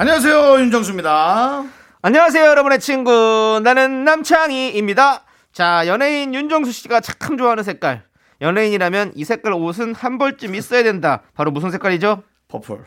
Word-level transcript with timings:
안녕하세요 0.00 0.60
윤정수입니다. 0.60 1.64
안녕하세요, 2.02 2.46
여러분의 2.50 2.78
친구. 2.78 3.60
나는 3.64 4.04
남창희입니다. 4.04 5.24
자, 5.50 5.88
연예인 5.88 6.32
윤정수 6.32 6.70
씨가 6.70 7.00
참 7.00 7.36
좋아하는 7.36 7.64
색깔. 7.64 8.04
연예인이라면 8.40 9.14
이 9.16 9.24
색깔 9.24 9.54
옷은 9.54 9.96
한 9.96 10.18
벌쯤 10.18 10.54
있어야 10.54 10.84
된다. 10.84 11.22
바로 11.34 11.50
무슨 11.50 11.72
색깔이죠? 11.72 12.22
Purple. 12.46 12.84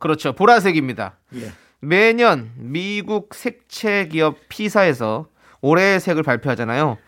그렇죠. 0.00 0.32
보라색입니다. 0.32 1.18
예. 1.36 1.52
매년 1.78 2.50
미국 2.56 3.32
색채 3.32 4.08
기업 4.08 4.36
피사에서 4.48 5.28
올해의 5.60 6.00
색을 6.00 6.24
발표하잖아요. 6.24 6.98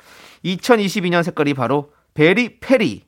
2022년 0.45 1.24
색깔이 1.24 1.54
바로 1.54 1.93
Very 2.14 2.60
Peri. 2.60 3.06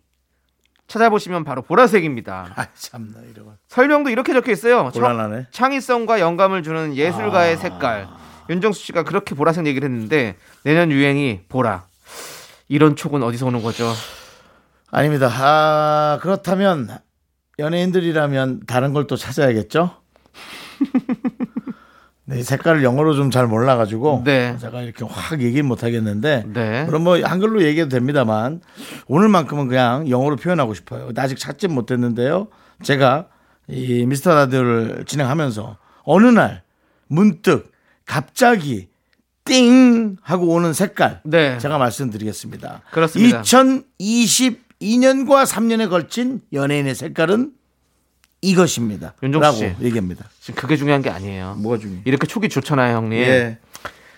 찾아보시면 0.86 1.44
바로 1.44 1.62
보라색입니다. 1.62 2.52
아 2.56 2.66
참나 2.74 3.20
이런 3.32 3.46
거. 3.46 3.54
설명도 3.68 4.10
이렇게 4.10 4.32
적혀 4.32 4.52
있어요. 4.52 4.90
곤란하네. 4.90 5.46
창의성과 5.50 6.20
영감을 6.20 6.62
주는 6.62 6.94
예술가의 6.96 7.54
아. 7.54 7.58
색깔. 7.58 8.08
윤정수 8.50 8.84
씨가 8.84 9.04
그렇게 9.04 9.34
보라색 9.34 9.66
얘기를 9.66 9.88
했는데 9.88 10.36
내년 10.64 10.90
유행이 10.90 11.42
보라. 11.48 11.86
이런 12.68 12.96
촉은 12.96 13.22
어디서 13.22 13.46
오는 13.46 13.62
거죠? 13.62 13.90
아닙니다. 14.90 15.28
아 15.32 16.18
그렇다면 16.20 16.88
연예인들이라면 17.58 18.66
다른 18.66 18.92
걸 18.92 19.06
또 19.06 19.16
찾아야겠죠. 19.16 19.96
네, 22.26 22.38
이 22.38 22.42
색깔을 22.42 22.82
영어로 22.82 23.14
좀 23.14 23.30
잘 23.30 23.46
몰라가지고 23.46 24.22
네. 24.24 24.56
제가 24.58 24.82
이렇게 24.82 25.04
확 25.08 25.40
얘기 25.42 25.60
못 25.62 25.82
하겠는데 25.82 26.44
네. 26.46 26.86
그럼 26.86 27.04
뭐 27.04 27.20
한글로 27.22 27.62
얘기해도 27.64 27.90
됩니다만 27.90 28.60
오늘만큼은 29.08 29.68
그냥 29.68 30.08
영어로 30.08 30.36
표현하고 30.36 30.74
싶어요. 30.74 31.10
아직 31.16 31.38
찾지 31.38 31.68
못했는데요. 31.68 32.48
제가 32.82 33.26
이 33.68 34.04
미스터 34.06 34.34
라디오를 34.34 35.04
진행하면서 35.06 35.76
어느 36.04 36.26
날 36.26 36.62
문득 37.08 37.72
갑자기 38.06 38.88
띵 39.44 40.16
하고 40.22 40.48
오는 40.48 40.72
색깔 40.72 41.20
네. 41.24 41.58
제가 41.58 41.76
말씀드리겠습니다. 41.78 42.82
그렇습니다. 42.90 43.42
2022년과 43.42 45.44
3년에 45.46 45.90
걸친 45.90 46.40
연예인의 46.52 46.94
색깔은 46.94 47.52
이것입니다. 48.44 49.14
윤종수 49.22 49.58
씨. 49.58 49.74
얘기합니다. 49.80 50.24
지금 50.40 50.60
그게 50.60 50.76
중요한 50.76 51.02
게 51.02 51.10
아니에요. 51.10 51.54
뭐가 51.58 51.78
중요해? 51.78 52.02
이렇게 52.04 52.26
촉이 52.26 52.48
좋잖아요, 52.48 52.96
형님. 52.96 53.18
예. 53.18 53.58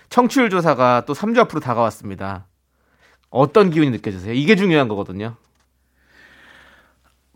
청취율 0.08 0.50
조사가 0.50 1.04
또 1.06 1.14
3주 1.14 1.38
앞으로 1.38 1.60
다가왔습니다. 1.60 2.46
어떤 3.30 3.70
기운이 3.70 3.90
느껴지세요? 3.90 4.32
이게 4.34 4.56
중요한 4.56 4.88
거거든요. 4.88 5.36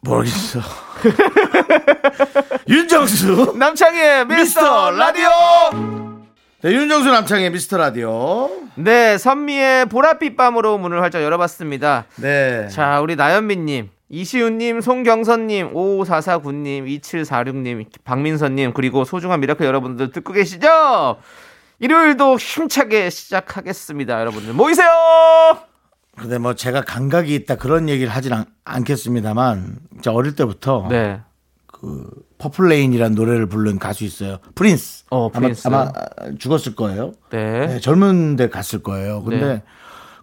모르겠어. 0.02 0.60
윤정수 2.68 3.54
남창희의 3.58 4.26
미스터 4.26 4.90
라디오! 4.92 5.28
네, 6.62 6.72
윤정수 6.72 7.10
남창희의 7.10 7.50
미스터 7.50 7.76
라디오. 7.78 8.50
네, 8.76 9.18
선미의 9.18 9.86
보랏빛 9.86 10.36
밤으로 10.36 10.78
문을 10.78 11.02
활짝 11.02 11.22
열어봤습니다. 11.22 12.06
네. 12.16 12.68
자, 12.68 13.00
우리 13.00 13.16
나연민님, 13.16 13.90
이시훈님, 14.10 14.80
송경선님, 14.80 15.72
5449님, 15.72 17.00
2746님, 17.00 17.86
박민선님, 18.02 18.72
그리고 18.74 19.04
소중한 19.04 19.38
미라클 19.40 19.64
여러분들 19.64 20.10
듣고 20.10 20.32
계시죠? 20.32 21.16
일요일도 21.78 22.36
힘차게 22.36 23.08
시작하겠습니다, 23.08 24.20
여러분들. 24.20 24.52
모이세요! 24.52 24.88
근데 26.18 26.38
뭐 26.38 26.54
제가 26.54 26.82
감각이 26.82 27.34
있다 27.36 27.54
그런 27.54 27.88
얘기를 27.88 28.12
하진 28.12 28.32
않, 28.32 28.46
않겠습니다만, 28.64 29.78
저 30.02 30.10
어릴 30.10 30.34
때부터 30.34 30.88
네. 30.90 31.20
그 31.68 32.10
Purple 32.38 32.65
Rain이라는 32.65 33.14
노래를 33.14 33.46
부른 33.46 33.78
가수 33.78 34.04
있어요. 34.04 34.38
프린스. 34.56 35.04
어, 35.10 35.30
프린스. 35.30 35.68
아마, 35.68 35.82
아마 35.82 35.92
죽었을 36.36 36.74
거예요. 36.74 37.12
네. 37.30 37.66
네, 37.66 37.80
젊은데 37.80 38.48
갔을 38.48 38.82
거예요. 38.82 39.22
근데 39.22 39.46
네. 39.46 39.62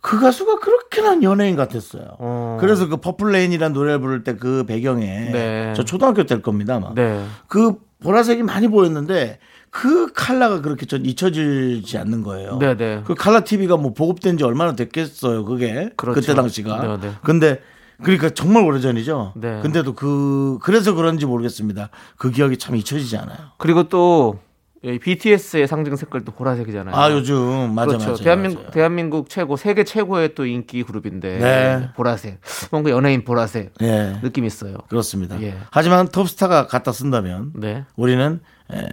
그 0.07 0.21
가수가 0.21 0.59
그렇게나 0.59 1.21
연예인 1.21 1.57
같았어요. 1.57 2.03
어. 2.19 2.57
그래서 2.61 2.87
그 2.87 2.95
Purple 2.97 3.24
Rain이라는 3.24 3.73
노래를 3.73 3.99
부를 3.99 4.23
때 4.23 4.37
그 4.37 4.63
배경에 4.65 5.31
네. 5.31 5.73
저 5.75 5.83
초등학교 5.83 6.23
때일 6.23 6.41
겁니다. 6.41 6.75
아마. 6.75 6.93
네. 6.93 7.25
그 7.47 7.75
보라색이 8.03 8.43
많이 8.43 8.67
보였는데 8.67 9.39
그 9.69 10.11
칼라가 10.13 10.61
그렇게 10.61 10.85
전 10.85 11.05
잊혀지지 11.05 11.97
않는 11.97 12.23
거예요. 12.23 12.57
네, 12.59 12.77
네. 12.77 13.01
그 13.05 13.15
칼라 13.15 13.41
TV가 13.41 13.75
뭐 13.77 13.93
보급된 13.93 14.37
지 14.37 14.43
얼마나 14.43 14.75
됐겠어요, 14.75 15.43
그게. 15.43 15.89
그렇죠. 15.97 16.21
그때 16.21 16.33
당시가. 16.35 16.81
네, 16.81 17.07
네. 17.07 17.13
근데 17.23 17.59
그러니까 18.01 18.29
정말 18.29 18.63
오래전이죠. 18.63 19.33
네. 19.35 19.59
근데도 19.61 19.93
그 19.93 20.59
그래서 20.61 20.93
그런지 20.93 21.25
모르겠습니다. 21.25 21.89
그 22.17 22.31
기억이 22.31 22.57
참 22.57 22.75
잊혀지지 22.75 23.17
않아요. 23.17 23.37
그리고 23.57 23.89
또, 23.89 24.37
이 24.37 24.46
BTS의 24.81 25.67
상징 25.67 25.95
색깔도 25.95 26.33
보라색이잖아요. 26.33 26.95
아, 26.95 27.11
요즘 27.11 27.73
맞아 27.73 27.87
그렇죠. 27.87 28.11
맞아. 28.11 28.23
대한민국 28.23 28.59
맞아요. 28.59 28.71
대한민국 28.71 29.29
최고 29.29 29.57
세계 29.57 29.83
최고의 29.83 30.35
또 30.35 30.45
인기 30.45 30.83
그룹인데 30.83 31.37
네. 31.39 31.89
보라색 31.95 32.39
뭔가 32.71 32.91
연예인 32.91 33.23
보라색 33.23 33.73
예. 33.81 34.19
느낌 34.21 34.45
있어요. 34.45 34.77
그렇습니다. 34.89 35.41
예. 35.41 35.55
하지만 35.71 36.07
톱스타가 36.07 36.67
갖다 36.67 36.91
쓴다면 36.91 37.53
네. 37.55 37.85
우리는 37.95 38.39
에, 38.73 38.87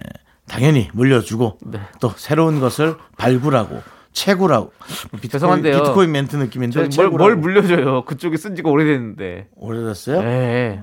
당연히 0.47 0.89
물려주고 0.93 1.59
네. 1.65 1.79
또 2.01 2.11
새로운 2.17 2.59
것을 2.59 2.95
발굴하고 3.17 3.75
뭐 3.75 5.19
비트코인, 5.19 5.29
죄송한데요. 5.29 5.77
비트코인 5.83 6.11
멘트 6.11 6.35
느낌인데 6.37 6.89
저 6.89 7.03
뭘. 7.09 7.17
뭘 7.17 7.35
물려줘요? 7.35 8.05
그쪽이 8.05 8.37
쓴 8.37 8.55
지가 8.55 8.69
오래됐는데. 8.69 9.49
오래됐어요? 9.57 10.21
네. 10.21 10.81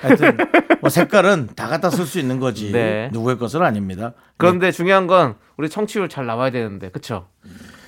하여튼 0.00 0.36
뭐 0.80 0.90
색깔은 0.90 1.50
다 1.56 1.68
갖다 1.68 1.90
쓸 1.90 2.06
수 2.06 2.18
있는 2.18 2.38
거지 2.40 2.70
네. 2.72 3.08
누구의 3.12 3.38
것은 3.38 3.62
아닙니다. 3.62 4.12
그런데 4.36 4.70
중요한 4.70 5.06
건 5.06 5.34
우리 5.56 5.68
청취율 5.68 6.08
잘 6.08 6.26
나와야 6.26 6.50
되는데, 6.50 6.90
그쵸? 6.90 7.26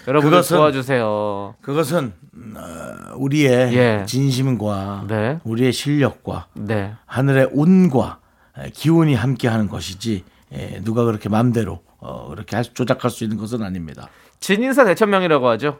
여러분 0.08 0.30
그것은- 0.30 0.56
도와주세요. 0.56 1.54
그것은 1.60 2.12
어, 2.56 3.14
우리의 3.16 3.74
예. 3.74 4.04
진심과 4.06 5.04
네. 5.08 5.38
우리의 5.44 5.72
실력과 5.72 6.46
네. 6.54 6.94
하늘의 7.06 7.50
운과 7.52 8.18
에, 8.58 8.70
기운이 8.70 9.14
함께하는 9.14 9.68
것이지 9.68 10.24
에, 10.52 10.80
누가 10.82 11.04
그렇게 11.04 11.28
마음대로 11.28 11.82
어, 11.98 12.28
그렇게 12.30 12.56
할 12.56 12.64
조작할 12.64 13.10
수 13.10 13.24
있는 13.24 13.36
것은 13.36 13.62
아닙니다. 13.62 14.08
진인사 14.40 14.84
대천명이라고 14.84 15.48
하죠. 15.50 15.78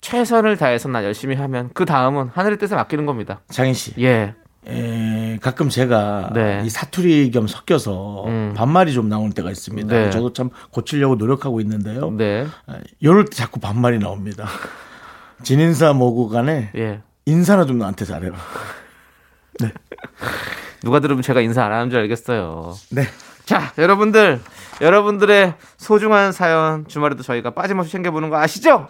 최선을 0.00 0.56
다해서 0.56 0.88
나 0.88 1.04
열심히 1.04 1.36
하면 1.36 1.70
그 1.74 1.84
다음은 1.84 2.28
하늘의 2.34 2.58
뜻에 2.58 2.74
맡기는 2.74 3.06
겁니다. 3.06 3.40
장인 3.50 3.74
씨, 3.74 3.92
예. 4.02 4.34
에, 4.66 5.38
가끔 5.40 5.68
제가 5.68 6.30
네. 6.34 6.62
이 6.64 6.70
사투리 6.70 7.30
겸 7.32 7.46
섞여서 7.46 8.24
음. 8.26 8.54
반말이 8.56 8.92
좀 8.92 9.08
나오는 9.08 9.32
때가 9.32 9.50
있습니다. 9.50 9.88
네. 9.88 10.10
저도 10.10 10.32
참 10.32 10.50
고치려고 10.70 11.16
노력하고 11.16 11.60
있는데요. 11.60 12.10
네. 12.12 12.46
에, 12.70 12.80
이럴 13.00 13.24
때 13.24 13.36
자꾸 13.36 13.58
반말이 13.60 13.98
나옵니다. 13.98 14.46
진인사 15.42 15.92
모고 15.92 16.28
간에 16.28 16.70
예. 16.76 17.00
인사나 17.26 17.66
좀 17.66 17.78
나한테 17.78 18.04
잘해요. 18.04 18.32
누가 20.82 21.00
들으면 21.00 21.22
제가 21.22 21.40
인사 21.40 21.64
안 21.64 21.72
하는 21.72 21.90
줄 21.90 21.98
알겠어요. 22.00 22.74
네. 22.90 23.04
자, 23.44 23.72
여러분들, 23.78 24.40
여러분들의 24.80 25.54
소중한 25.76 26.32
사연 26.32 26.86
주말에도 26.86 27.22
저희가 27.22 27.50
빠짐없이 27.50 27.90
챙겨보는 27.92 28.30
거 28.30 28.38
아시죠? 28.38 28.88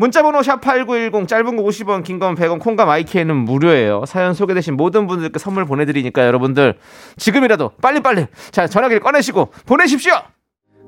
문자번호 0.00 0.40
샵8910 0.40 1.28
짧은 1.28 1.56
거 1.56 1.62
50원 1.62 2.02
긴 2.02 2.18
건 2.18 2.34
100원 2.34 2.58
콩과 2.58 2.86
마이 2.86 3.05
K는 3.05 3.36
무료예요 3.36 4.06
사연 4.06 4.32
소개되신 4.32 4.74
모든 4.74 5.06
분들께 5.06 5.38
선물 5.38 5.66
보내드리니까 5.66 6.24
여러분들 6.26 6.78
지금이라도 7.18 7.72
빨리빨리 7.82 8.26
자 8.50 8.66
전화기를 8.66 9.00
꺼내시고 9.00 9.52
보내십시오 9.66 10.14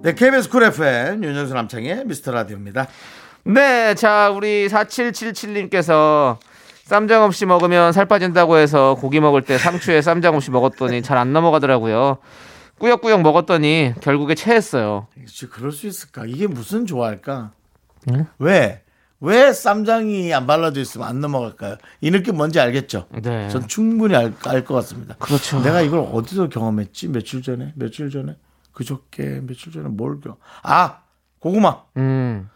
네, 0.03 0.15
KBS 0.15 0.49
쿨 0.49 0.63
FM 0.65 1.23
윤정수 1.23 1.53
남창희의 1.55 2.07
미스터 2.07 2.33
라디오입니다. 2.33 2.89
네, 3.45 3.95
자, 3.95 4.31
우리 4.31 4.67
4777님께서 4.67 6.39
쌈장 6.85 7.23
없이 7.23 7.47
먹으면 7.47 7.93
살 7.93 8.07
빠진다고 8.07 8.57
해서 8.57 8.97
고기 8.99 9.21
먹을 9.21 9.43
때 9.43 9.59
상추에 9.59 10.03
쌈장 10.03 10.35
없이 10.35 10.51
먹었더니 10.51 11.03
잘 11.03 11.19
안 11.19 11.33
넘어가더라고요. 11.33 12.19
꾸역꾸역 12.81 13.23
먹었더니 13.23 13.95
결국에 14.01 14.35
체했어요. 14.35 15.07
그럴 15.51 15.71
수 15.71 15.87
있을까? 15.87 16.25
이게 16.27 16.49
무슨 16.49 16.85
좋아할까? 16.85 17.53
네? 18.07 18.27
왜? 18.41 18.82
왜 19.25 19.53
쌈장이 19.53 20.35
안 20.35 20.49
발라져 20.49 20.81
있으면 20.81 21.07
안 21.07 21.21
넘어갈까요? 21.21 21.77
이 22.01 22.11
느낌 22.11 22.37
뭔지 22.37 22.59
알겠죠? 22.59 23.07
네. 23.23 23.49
전 23.51 23.69
충분히 23.69 24.17
알 24.17 24.33
것 24.65 24.75
같습니다. 24.75 25.15
그렇죠. 25.21 25.61
내가 25.63 25.81
이걸 25.81 26.09
어디서 26.13 26.49
경험했지? 26.49 27.09
며칠 27.09 27.41
전에? 27.41 27.73
며칠 27.77 28.11
전에? 28.11 28.37
그저께 28.73 29.41
며칠 29.47 29.73
전에 29.73 29.89
뭘 29.89 30.21
겨? 30.21 30.37
아 30.65 31.03
고구마. 31.39 31.83
음. 31.99 32.49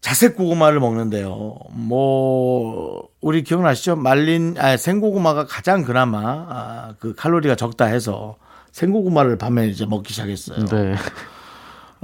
자색 0.00 0.36
고구마를 0.36 0.78
먹는데요. 0.78 1.56
뭐 1.72 3.08
우리 3.20 3.42
기억나시죠? 3.42 3.96
말린 3.96 4.54
아 4.58 4.76
생고구마가 4.76 5.46
가장 5.46 5.82
그나마 5.82 6.20
아, 6.48 6.94
그 7.00 7.16
칼로리가 7.16 7.56
적다 7.56 7.86
해서 7.86 8.36
생고구마를 8.70 9.38
밤에 9.38 9.66
이제 9.66 9.86
먹기 9.86 10.12
시작했어요. 10.12 10.66
네. 10.66 10.94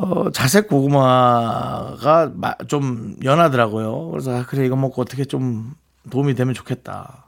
어, 0.03 0.31
자색 0.33 0.67
고구마가 0.69 2.33
마- 2.35 2.57
좀 2.67 3.15
연하더라고요. 3.23 4.09
그래서 4.11 4.37
아, 4.37 4.45
그래 4.47 4.67
이거 4.67 4.75
먹고 4.75 5.01
어떻게 5.01 5.25
좀 5.25 5.75
도움이 6.11 6.35
되면 6.35 6.55
좋겠다. 6.55 7.27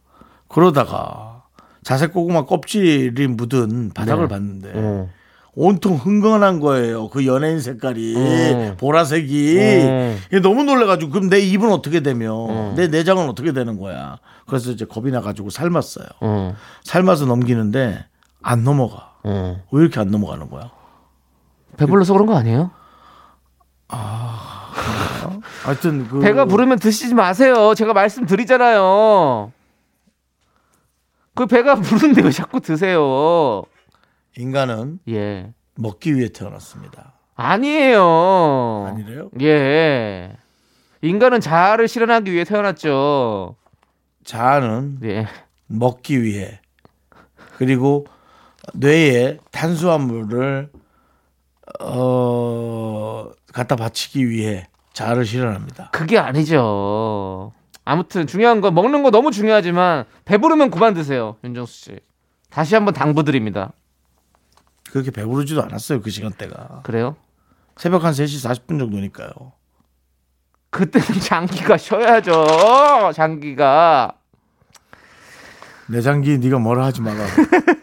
그러다가 0.49 1.44
자색 1.85 2.12
고구마 2.12 2.47
껍질이 2.47 3.29
묻은 3.29 3.93
바닥을 3.94 4.25
네. 4.25 4.29
봤는데 4.29 4.73
어. 4.75 5.09
온통 5.55 5.94
흥건한 5.97 6.59
거예요. 6.59 7.09
그 7.11 7.26
연예인 7.26 7.61
색깔이 7.61 8.17
음. 8.17 8.76
보라색이 8.76 9.56
음. 9.59 10.19
너무 10.43 10.65
놀래가지고 10.65 11.12
그럼 11.12 11.29
내 11.31 11.38
입은 11.38 11.71
어떻게 11.71 12.00
되며 12.00 12.47
음. 12.47 12.75
내 12.75 12.88
내장은 12.88 13.29
어떻게 13.29 13.53
되는 13.53 13.79
거야. 13.79 14.19
그래서 14.49 14.73
이제 14.73 14.85
겁이 14.85 15.12
나가지고 15.12 15.50
삶았어요. 15.50 16.06
어. 16.21 16.56
삶아서 16.82 17.26
넘기는데 17.26 18.05
안 18.43 18.65
넘어가. 18.65 19.12
어. 19.23 19.62
왜 19.71 19.82
이렇게 19.82 20.00
안 20.00 20.11
넘어가는 20.11 20.50
거야? 20.50 20.73
배불러서 21.76 22.12
그런 22.12 22.26
거 22.26 22.37
아니에요? 22.37 22.71
하여튼 25.65 26.09
그 26.09 26.21
배가 26.21 26.44
부르면 26.44 26.79
드시지 26.79 27.15
마세요. 27.15 27.75
제가 27.75 27.93
말씀드리잖아요. 27.93 29.53
그 31.35 31.47
배가 31.47 31.75
부르는데 31.76 32.23
왜 32.23 32.31
자꾸 32.31 32.61
드세요? 32.61 33.62
인간은 34.37 35.00
예. 35.09 35.53
먹기 35.76 36.15
위해 36.17 36.29
태어났습니다. 36.29 37.15
아니에요. 37.35 38.87
아니래요? 38.88 39.31
예. 39.41 40.37
인간은 41.03 41.41
자아를 41.41 41.88
실현하기 41.88 42.32
위해 42.32 42.44
태어났죠. 42.44 43.56
자아는 44.25 44.99
예. 45.05 45.26
먹기 45.67 46.23
위해 46.23 46.61
그리고 47.56 48.06
뇌에 48.75 49.38
탄수화물을 49.50 50.71
어 51.81 53.31
갖다 53.52 53.76
바치기 53.76 54.28
위해 54.28 54.69
자아를 54.93 55.25
실현합니다. 55.25 55.90
그게 55.93 56.19
아니죠. 56.19 57.52
아무튼 57.84 58.26
중요한 58.26 58.61
건 58.61 58.75
먹는 58.75 59.02
거 59.02 59.11
너무 59.11 59.31
중요하지만 59.31 60.05
배부르면 60.25 60.70
그만 60.70 60.94
드세요. 60.94 61.37
윤정수 61.44 61.72
씨. 61.72 62.00
다시 62.50 62.75
한번 62.75 62.94
당부드립니다. 62.94 63.72
그렇게 64.90 65.11
배부르지도 65.11 65.61
않았어요 65.64 66.00
그 66.00 66.11
시간대가 66.11 66.82
그래요? 66.84 67.16
새벽 67.76 68.05
한 68.05 68.12
3시 68.12 68.49
40분 68.49 68.78
정도니까요. 68.78 69.32
그때는 70.70 71.20
장기가 71.20 71.76
쉬어야죠. 71.76 73.12
장기가. 73.14 74.14
내 75.88 76.00
장기 76.00 76.38
네가 76.38 76.58
뭐라 76.58 76.87
하지 76.87 77.00
마라. 77.02 77.26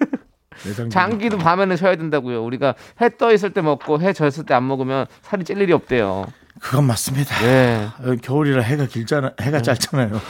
장기. 0.75 0.89
장기도 0.89 1.37
밤에는 1.37 1.75
쉬어야 1.77 1.95
된다고요. 1.95 2.43
우리가 2.43 2.75
해 3.01 3.09
떠 3.09 3.31
있을 3.33 3.51
때 3.51 3.61
먹고 3.61 4.01
해 4.01 4.13
졌을 4.13 4.45
때 4.45 4.53
안 4.53 4.67
먹으면 4.67 5.05
살이 5.21 5.43
찔 5.43 5.57
일이 5.59 5.73
없대요. 5.73 6.25
그건 6.59 6.85
맞습니다. 6.85 7.43
예. 7.45 7.87
어, 8.03 8.15
겨울이라 8.21 8.61
해가 8.61 8.85
길잖아. 8.85 9.31
해가 9.41 9.61
짧잖아요. 9.61 10.11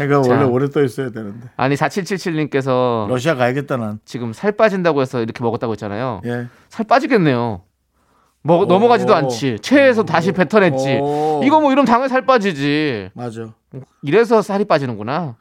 해가 0.00 0.18
원래 0.20 0.28
자. 0.28 0.46
오래 0.46 0.70
떠 0.70 0.82
있어야 0.82 1.10
되는데. 1.10 1.48
아니 1.56 1.74
4777님께서 1.74 3.08
러시아 3.08 3.34
가야겠다 3.34 3.76
난. 3.76 3.98
지금 4.04 4.32
살 4.32 4.52
빠진다고 4.52 5.00
해서 5.00 5.22
이렇게 5.22 5.42
먹었다고 5.42 5.72
했잖아요. 5.72 6.20
예. 6.26 6.46
살 6.68 6.86
빠지겠네요. 6.86 7.62
먹, 8.42 8.66
넘어가지도 8.66 9.14
않지. 9.14 9.58
체해서 9.60 10.04
다시 10.04 10.32
뱉어냈지. 10.32 10.98
오. 11.02 11.40
이거 11.44 11.60
뭐 11.60 11.72
이러면 11.72 11.86
당연히 11.86 12.08
살 12.08 12.24
빠지지. 12.24 13.10
맞아. 13.14 13.52
이래서 14.02 14.40
살이 14.42 14.64
빠지는구나. 14.64 15.36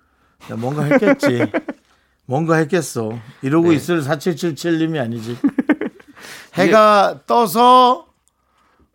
야, 0.51 0.55
뭔가 0.57 0.83
했겠지. 0.83 1.45
뭔가 2.25 2.55
했겠어. 2.55 3.17
이러고 3.41 3.69
네. 3.69 3.75
있을 3.75 4.01
4777님이 4.01 5.01
아니지. 5.01 5.37
해가 6.55 7.21
떠서 7.27 8.07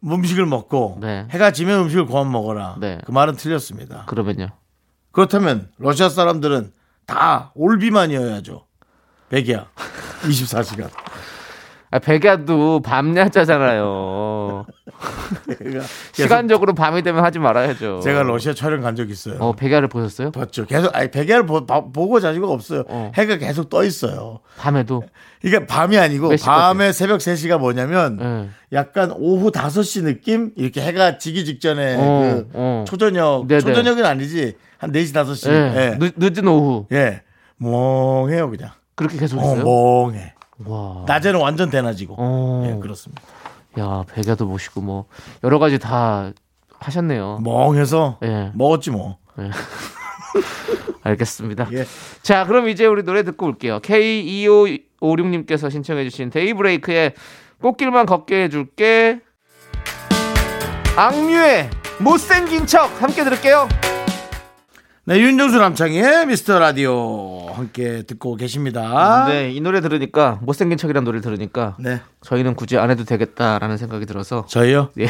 음식을 0.05 0.47
먹고 0.47 0.99
네. 1.01 1.27
해가 1.31 1.53
지면 1.53 1.81
음식을 1.83 2.07
그만 2.07 2.31
먹어라. 2.31 2.77
네. 2.81 2.99
그 3.05 3.13
말은 3.13 3.37
틀렸습니다. 3.37 4.05
그러면요. 4.07 4.49
그렇다면 5.13 5.69
러시아 5.79 6.09
사람들은 6.09 6.73
다 7.07 7.53
올비만이어야죠. 7.55 8.67
백이야. 9.29 9.69
24시간. 10.23 10.91
아, 11.93 11.99
백야도 11.99 12.83
밤야자잖아요. 12.83 14.65
제가, 15.57 15.81
시간적으로 16.13 16.73
밤이 16.75 17.03
되면 17.03 17.25
하지 17.25 17.39
말아야죠. 17.41 18.01
제가 18.01 18.23
러시아 18.23 18.55
촬영 18.55 18.81
간 18.81 18.95
적 18.95 19.11
있어요. 19.11 19.37
어, 19.41 19.53
백야를 19.55 19.89
보셨어요? 19.89 20.31
봤죠. 20.31 20.67
계속 20.67 20.95
아니 20.95 21.11
백야를 21.11 21.47
보, 21.47 21.65
고 21.67 22.21
자주가 22.21 22.49
없어요. 22.49 22.85
어. 22.89 23.11
해가 23.17 23.39
계속 23.39 23.69
떠 23.71 23.83
있어요. 23.85 24.41
밤에도. 24.59 25.03
이게 25.43 25.67
밤이 25.67 25.99
아니고? 25.99 26.33
밤에 26.43 26.93
새벽 26.93 27.19
3시가 27.19 27.59
뭐냐면 27.59 28.19
예. 28.21 28.77
약간 28.77 29.11
오후 29.17 29.51
5시 29.51 30.05
느낌? 30.05 30.53
이렇게 30.57 30.81
해가 30.83 31.19
지기 31.19 31.45
직전에 31.45 31.97
어, 31.99 32.21
그 32.21 32.49
어. 32.53 32.85
초저녁 32.87 33.47
네네. 33.49 33.61
초저녁은 33.61 34.05
아니지. 34.05 34.55
한 34.79 34.93
4시 34.93 35.13
5시. 35.15 35.51
예. 35.51 35.77
예. 35.77 35.99
늦, 35.99 36.13
늦은 36.17 36.47
오후. 36.47 36.87
예. 36.93 37.23
멍해요, 37.57 38.49
그냥. 38.51 38.71
그렇게 38.95 39.19
계속 39.19 39.39
어, 39.39 39.43
있어요? 39.43 39.65
멍해. 39.65 40.35
와. 40.67 41.05
낮에는 41.07 41.41
완전 41.41 41.71
대낮이고. 41.71 42.15
어. 42.19 42.67
예, 42.67 42.79
그렇습니다. 42.81 43.23
야, 43.79 44.05
백야도 44.13 44.47
모시고 44.47 44.81
뭐 44.81 45.07
여러 45.45 45.59
가지 45.59 45.79
다 45.79 46.33
하셨네요. 46.79 47.41
멍해서 47.43 48.19
예. 48.23 48.51
먹었지 48.55 48.91
뭐. 48.91 49.19
알겠습니다. 51.03 51.69
예. 51.73 51.85
자, 52.23 52.45
그럼 52.47 52.69
이제 52.69 52.87
우리 52.87 53.03
노래 53.03 53.23
듣고 53.23 53.47
올게요. 53.47 53.81
K2556님께서 53.81 55.71
신청해주신 55.71 56.31
데이브레이크의 56.31 57.15
꽃길만 57.61 58.07
걷게 58.07 58.45
해줄게. 58.45 59.21
악뮤의 60.97 61.71
못생긴 62.01 62.67
척 62.67 63.01
함께 63.01 63.25
들을게요. 63.25 63.69
네, 65.11 65.19
윤정수 65.19 65.59
남창희의 65.59 66.27
미스터 66.27 66.61
라디오 66.61 67.49
함께 67.49 68.03
듣고 68.03 68.37
계십니다. 68.37 69.25
네, 69.27 69.51
이 69.51 69.61
노래 69.61 69.81
들으니까 69.81 70.39
못생긴 70.41 70.79
척이라는 70.79 71.05
노래를 71.05 71.21
들으니까 71.21 71.75
네. 71.81 72.01
저희는 72.21 72.55
굳이 72.55 72.79
안 72.79 72.93
해도 72.93 73.03
되겠다라는 73.03 73.77
생각이 73.77 74.07
들어서 74.07 74.47
저희요? 74.47 74.91
예, 75.01 75.09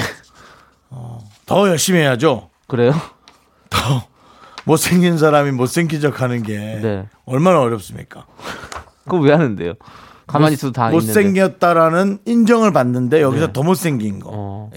더 1.45 1.69
열심히 1.69 1.99
해야죠. 2.01 2.49
그래요? 2.67 2.95
더 3.69 3.79
못생긴 4.65 5.19
사람이 5.19 5.51
못생긴 5.51 6.01
척 6.01 6.23
하는 6.23 6.43
게 6.45 6.57
네. 6.57 7.07
얼마나 7.27 7.61
어렵습니까? 7.61 8.25
그거 9.05 9.19
왜 9.19 9.33
하는데요? 9.33 9.75
가만히 10.27 10.55
있어도 10.55 10.73
다. 10.73 10.89
못생겼다라는 10.89 12.21
인정을 12.25 12.73
받는데 12.73 13.21
여기서 13.21 13.49
네. 13.49 13.53
더 13.53 13.63
못생긴 13.63 14.21
거. 14.21 14.31
어, 14.33 14.71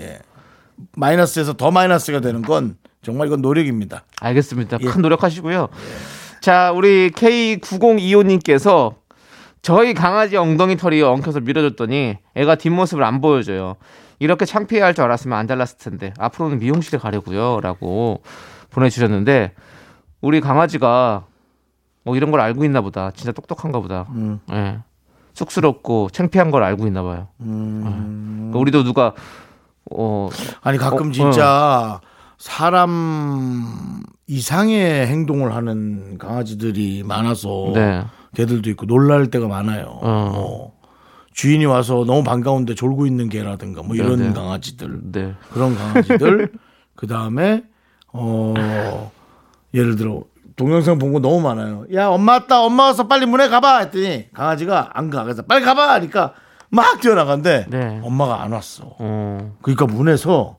마이너스에서 0.97 1.53
더 1.53 1.71
마이너스가 1.71 2.19
되는 2.19 2.41
건 2.41 2.75
정말 3.03 3.27
이건 3.27 3.41
노력입니다. 3.41 4.03
알겠습니다. 4.21 4.79
예. 4.81 4.85
큰 4.85 5.01
노력하시고요. 5.01 5.67
자, 6.41 6.71
우리 6.71 7.11
K9025님께서 7.11 8.95
저희 9.61 9.93
강아지 9.93 10.35
엉덩이 10.35 10.75
털이 10.75 11.01
엉켜서 11.01 11.39
밀어줬더니 11.39 12.17
애가 12.35 12.55
뒷모습을 12.55 13.03
안 13.03 13.21
보여줘요. 13.21 13.75
이렇게 14.19 14.45
창피해할 14.45 14.93
줄 14.93 15.03
알았으면 15.03 15.37
안 15.37 15.47
잘랐을 15.47 15.77
텐데 15.77 16.13
앞으로는 16.17 16.59
미용실에 16.59 16.97
가려고요라고 16.97 18.21
보내주셨는데 18.69 19.53
우리 20.21 20.41
강아지가 20.41 21.25
뭐 22.03 22.15
이런 22.15 22.31
걸 22.31 22.39
알고 22.41 22.63
있나 22.65 22.81
보다. 22.81 23.11
진짜 23.11 23.31
똑똑한가 23.31 23.79
보다. 23.79 24.07
음. 24.09 24.39
예. 24.51 24.79
쑥스럽고 25.33 26.09
창피한 26.11 26.51
걸 26.51 26.63
알고 26.63 26.87
있나 26.87 27.03
봐요. 27.03 27.27
음. 27.41 28.49
그러니까 28.51 28.59
우리도 28.59 28.83
누가 28.83 29.13
어 29.91 30.29
아니 30.61 30.77
가끔 30.77 31.09
어, 31.09 31.11
진짜 31.11 32.01
사람 32.37 34.01
이상의 34.27 35.07
행동을 35.07 35.53
하는 35.55 36.17
강아지들이 36.17 37.03
많아서 37.03 37.71
네. 37.73 38.03
개들도 38.35 38.69
있고 38.71 38.85
놀랄 38.85 39.29
때가 39.29 39.47
많아요. 39.47 39.99
어. 40.01 40.31
뭐 40.33 40.73
주인이 41.33 41.65
와서 41.65 42.03
너무 42.05 42.23
반가운데 42.23 42.75
졸고 42.75 43.05
있는 43.05 43.29
개라든가 43.29 43.81
뭐 43.83 43.95
이런 43.95 44.17
네, 44.19 44.27
네. 44.27 44.33
강아지들 44.33 44.99
네. 45.11 45.33
그런 45.51 45.75
강아지들 45.75 46.51
그 46.95 47.07
다음에 47.07 47.63
어 48.11 49.11
예를 49.73 49.95
들어 49.95 50.23
동영상 50.55 50.99
본 50.99 51.11
거 51.13 51.19
너무 51.19 51.41
많아요. 51.41 51.85
야 51.93 52.07
엄마 52.07 52.33
왔다 52.33 52.61
엄마 52.61 52.83
와서 52.85 53.07
빨리 53.07 53.25
문에 53.25 53.49
가봐 53.49 53.79
했더니 53.79 54.31
강아지가 54.33 54.91
안 54.93 55.09
가. 55.09 55.23
그래서 55.23 55.41
빨리 55.41 55.65
가봐 55.65 55.91
하니까 55.93 56.33
막 56.69 57.01
뛰어나간데 57.01 57.65
네. 57.69 57.99
엄마가 58.03 58.43
안 58.43 58.51
왔어. 58.51 58.95
어. 58.99 59.55
그러니까 59.63 59.85
문에서 59.87 60.57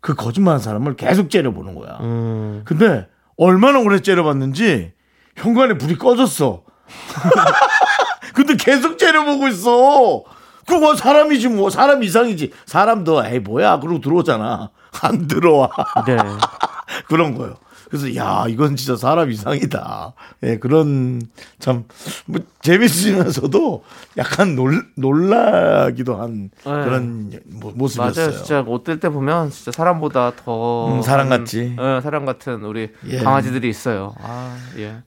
그 0.00 0.14
거짓말하는 0.14 0.62
사람을 0.62 0.96
계속 0.96 1.30
째려보는 1.30 1.74
거야. 1.74 1.98
음. 2.00 2.62
근데 2.64 3.08
얼마나 3.36 3.80
오래 3.80 4.00
째려봤는지 4.00 4.92
현관에 5.36 5.78
불이 5.78 5.96
꺼졌어. 5.96 6.62
근데 8.34 8.56
계속 8.56 8.98
째려보고 8.98 9.48
있어. 9.48 10.24
그거 10.66 10.94
사람이지 10.94 11.48
뭐 11.48 11.70
사람 11.70 12.02
이상이지 12.02 12.52
사람도 12.66 13.24
에이 13.24 13.38
뭐야 13.40 13.80
그러고 13.80 14.00
들어오잖아 14.00 14.70
안 15.02 15.26
들어와 15.26 15.70
네. 16.06 16.16
그런 17.08 17.34
거요. 17.36 17.56
그래서 17.88 18.14
야 18.16 18.44
이건 18.48 18.76
진짜 18.76 18.96
사람 18.96 19.30
이상이다. 19.30 20.12
예 20.42 20.58
그런 20.58 21.22
참 21.58 21.84
뭐 22.26 22.40
재밌으면서도 22.60 23.82
약간 24.18 24.54
놀 24.54 24.86
놀라기도 24.96 26.16
한 26.16 26.50
그런 26.62 27.32
모- 27.46 27.70
모습이었어요. 27.72 28.26
맞아요. 28.26 28.36
진짜 28.38 28.60
옷들 28.60 29.00
때 29.00 29.08
보면 29.08 29.50
진짜 29.50 29.72
사람보다 29.72 30.32
더 30.44 30.94
음, 30.96 31.02
사람 31.02 31.28
같지. 31.30 31.76
예, 31.80 32.00
사람 32.02 32.26
같은 32.26 32.62
우리 32.64 32.90
예. 33.06 33.18
강아지들이 33.18 33.68
있어요. 33.70 34.14
아, 34.20 34.56
예. 34.76 35.02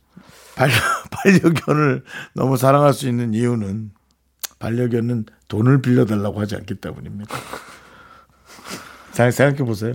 반려, 0.56 0.74
반려견을 1.12 2.04
너무 2.34 2.58
사랑할 2.58 2.94
수 2.94 3.08
있는 3.08 3.34
이유는 3.34 3.92
반려견은 4.60 5.26
돈을 5.48 5.82
빌려달라고 5.82 6.40
하지 6.42 6.56
않기 6.56 6.76
때문입니다. 6.76 7.36
잘 9.12 9.32
생각해 9.32 9.64
보세요. 9.66 9.94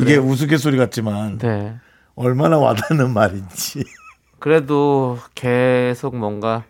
이게 0.00 0.16
우스갯소리 0.16 0.76
같지만 0.76 1.38
네. 1.38 1.76
얼마나 2.18 2.58
와닿는 2.58 3.12
말인지. 3.12 3.84
그래도 4.38 5.18
계속 5.34 6.16
뭔가 6.16 6.64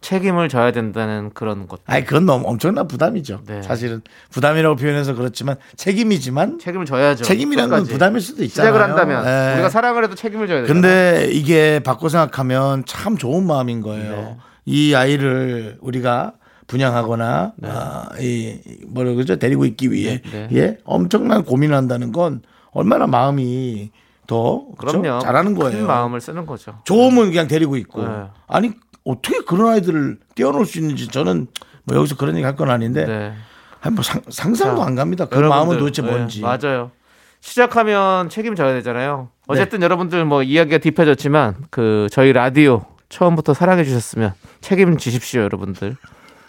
책임을 0.00 0.48
져야 0.50 0.70
된다는 0.72 1.30
그런 1.32 1.66
것. 1.66 1.80
아니 1.86 2.04
그건 2.04 2.26
너무 2.26 2.46
엄청난 2.46 2.86
부담이죠. 2.86 3.40
네. 3.46 3.62
사실은 3.62 4.02
부담이라고 4.30 4.76
표현해서 4.76 5.14
그렇지만 5.14 5.56
책임이지만 5.76 6.58
책임을 6.58 6.84
져야죠. 6.84 7.24
책임이라는 7.24 7.70
건 7.70 7.78
끝까지. 7.80 7.92
부담일 7.92 8.20
수도 8.20 8.44
있잖아요. 8.44 8.72
시작을 8.72 8.82
한다면 8.90 9.24
예. 9.26 9.54
우리가 9.54 9.70
사랑을 9.70 10.04
해도 10.04 10.14
책임을 10.14 10.46
져야 10.46 10.58
돼요. 10.58 10.66
근데 10.66 11.28
이게 11.30 11.80
바꿔 11.80 12.10
생각하면 12.10 12.84
참 12.86 13.16
좋은 13.16 13.46
마음인 13.46 13.80
거예요. 13.80 14.10
네. 14.12 14.36
이 14.66 14.94
아이를 14.94 15.78
우리가 15.80 16.32
분양하거나 16.66 17.52
아, 17.62 18.08
이 18.20 18.58
뭐라 18.86 19.12
그러죠 19.12 19.36
데리고 19.36 19.64
있기 19.66 19.90
위해 19.92 20.20
네. 20.30 20.48
예 20.52 20.78
엄청난 20.84 21.44
고민을 21.44 21.74
한다는 21.74 22.12
건 22.12 22.42
얼마나 22.72 23.06
마음이 23.06 23.90
더 24.26 24.66
그렇죠? 24.78 25.00
그럼요. 25.02 25.20
잘하는 25.20 25.54
큰 25.54 25.62
거예요. 25.62 25.86
마음을 25.86 26.20
쓰는 26.20 26.46
거죠. 26.46 26.78
좋으면 26.84 27.30
그냥 27.30 27.46
데리고 27.48 27.76
있고 27.76 28.06
네. 28.06 28.24
아니 28.46 28.72
어떻게 29.04 29.40
그런 29.40 29.72
아이들을 29.72 30.18
떼어놓을 30.34 30.64
수 30.66 30.78
있는지 30.78 31.08
저는 31.08 31.46
뭐 31.84 31.96
여기서 31.96 32.16
그런 32.16 32.34
얘기 32.36 32.44
할 32.44 32.56
건 32.56 32.70
아닌데 32.70 33.04
네. 33.04 33.32
아니 33.82 33.94
뭐 33.94 34.02
상, 34.02 34.22
상상도 34.30 34.80
자, 34.80 34.86
안 34.86 34.94
갑니다. 34.94 35.26
그 35.26 35.36
여러분들, 35.36 35.48
마음은 35.56 35.78
도대체 35.78 36.00
네, 36.02 36.10
뭔지. 36.10 36.40
맞아요. 36.40 36.90
시작하면 37.40 38.30
책임져야 38.30 38.72
되잖아요. 38.74 39.28
어쨌든 39.46 39.80
네. 39.80 39.84
여러분들 39.84 40.24
뭐 40.24 40.42
이야기가 40.42 40.78
딥해졌지만 40.78 41.56
그 41.70 42.06
저희 42.10 42.32
라디오 42.32 42.86
처음부터 43.10 43.52
사랑해 43.52 43.84
주셨으면 43.84 44.32
책임지십시오, 44.62 45.42
여러분들. 45.42 45.96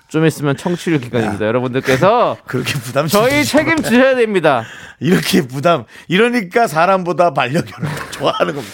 좀 0.07 0.25
있으면 0.25 0.55
청취율 0.55 0.99
기간입니다. 0.99 1.45
여러분들께서 1.45 2.37
그렇게 2.45 2.73
부담 2.73 3.07
저희 3.07 3.43
책임지셔야 3.43 4.15
됩니다. 4.15 4.63
이렇게 4.99 5.45
부담 5.45 5.85
이러니까 6.07 6.67
사람보다 6.67 7.33
반려견을 7.33 7.89
더 7.95 8.11
좋아하는 8.11 8.53
겁니다. 8.55 8.73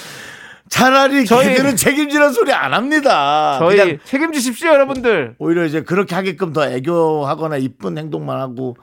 차라리 0.70 1.26
저희- 1.26 1.50
걔들은 1.50 1.76
책임지는 1.76 2.32
소리 2.32 2.54
안 2.54 2.74
합니다. 2.74 3.58
저희 3.60 4.00
책임지십시오, 4.06 4.70
여러분들. 4.70 5.36
오히려 5.38 5.66
이제 5.66 5.82
그렇게 5.82 6.16
하게끔 6.16 6.54
더 6.54 6.66
애교하거나 6.70 7.58
이쁜 7.58 7.98
행동만 7.98 8.40
하고 8.40 8.78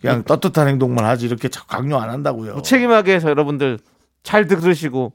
그냥 0.00 0.22
떳떳한 0.24 0.68
행동만 0.68 1.04
하지 1.04 1.26
이렇게 1.26 1.48
강요 1.68 1.98
안 1.98 2.10
한다고요. 2.10 2.54
무책임하게 2.54 3.14
해서 3.14 3.28
여러분들 3.28 3.78
잘 4.22 4.46
들으시고 4.46 5.14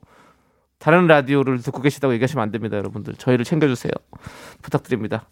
다른 0.79 1.08
라디오를 1.08 1.62
듣고 1.62 1.82
계시다고 1.82 2.13
얘기하시면 2.13 2.44
안 2.44 2.51
됩니다, 2.51 2.77
여러분들. 2.77 3.15
저희를 3.17 3.46
챙겨주세요. 3.46 3.91
부탁드립니다. 4.62 5.27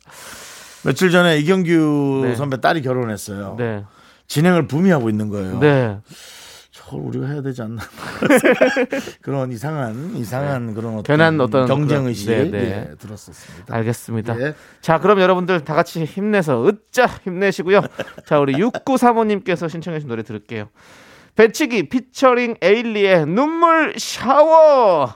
며칠 0.85 1.09
전에 1.09 1.37
이경규 1.39 2.21
네. 2.25 2.35
선배 2.35 2.61
딸이 2.61 2.81
결혼했어요. 2.81 3.55
네. 3.57 3.83
진행을 4.27 4.67
붐이 4.67 4.89
하고 4.91 5.09
있는 5.09 5.29
거예요. 5.29 5.59
네. 5.59 5.99
저걸 6.71 6.99
우리가 7.01 7.27
해야 7.27 7.41
되지 7.41 7.61
않나 7.61 7.81
그런 9.21 9.51
이상한 9.51 10.15
이상한 10.17 10.73
그런 10.73 10.97
어떤 10.97 11.03
괜한 11.03 11.39
어떤 11.41 11.67
경쟁 11.67 12.05
의식 12.05 12.29
네, 12.29 12.51
네. 12.51 12.87
예, 12.91 12.95
들었었습니다. 12.97 13.73
알겠습니다. 13.73 14.39
예. 14.41 14.53
자, 14.81 14.99
그럼 14.99 15.21
여러분들 15.21 15.63
다 15.63 15.73
같이 15.73 16.03
힘내서 16.03 16.67
으짜 16.67 17.07
힘내시고요. 17.23 17.81
자, 18.27 18.39
우리 18.39 18.53
6935님께서 18.55 19.69
신청해주신 19.69 20.09
노래 20.09 20.21
들을게요. 20.23 20.67
배치기 21.35 21.89
피처링 21.89 22.55
에일리의 22.61 23.25
눈물 23.25 23.95
샤워. 23.97 25.15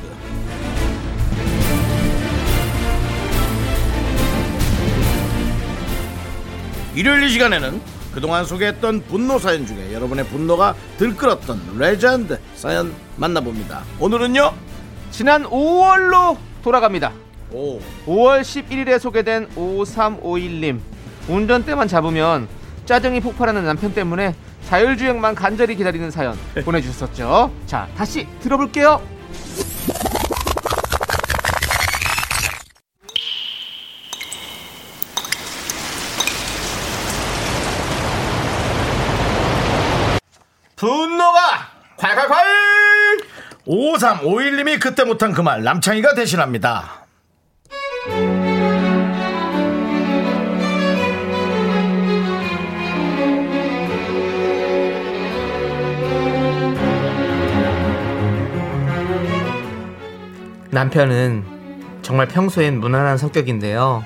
일요일 6.95 7.23
이 7.23 7.29
시간에는 7.29 7.81
그동안 8.13 8.43
소개했던 8.45 9.03
분노 9.03 9.39
사연 9.39 9.65
중에 9.65 9.93
여러분의 9.93 10.25
분노가 10.25 10.75
들끓었던 10.97 11.77
레전드 11.77 12.39
사연 12.55 12.93
만나봅니다. 13.15 13.83
오늘은요 13.99 14.53
지난 15.11 15.43
5월로 15.43 16.37
돌아갑니다. 16.63 17.11
오. 17.53 17.79
5월 18.05 18.41
11일에 18.41 18.99
소개된 18.99 19.47
5351님. 19.55 20.79
운전대만 21.29 21.87
잡으면 21.87 22.47
짜증이 22.85 23.21
폭발하는 23.21 23.63
남편 23.63 23.93
때문에 23.93 24.35
자율주행만 24.67 25.35
간절히 25.35 25.75
기다리는 25.75 26.11
사연 26.11 26.37
보내주셨었죠. 26.65 27.51
자 27.65 27.87
다시 27.95 28.27
들어볼게요 28.41 29.01
분노가 40.75 41.69
콸콸콸 41.97 43.23
5351님이 43.71 44.79
그때 44.81 45.05
못한 45.05 45.31
그 45.31 45.41
말 45.41 45.63
남창희가 45.63 46.13
대신합니다 46.13 47.05
남편은 60.69 61.43
정말 62.01 62.27
평소엔 62.27 62.79
무난한 62.79 63.17
성격인데요. 63.17 64.03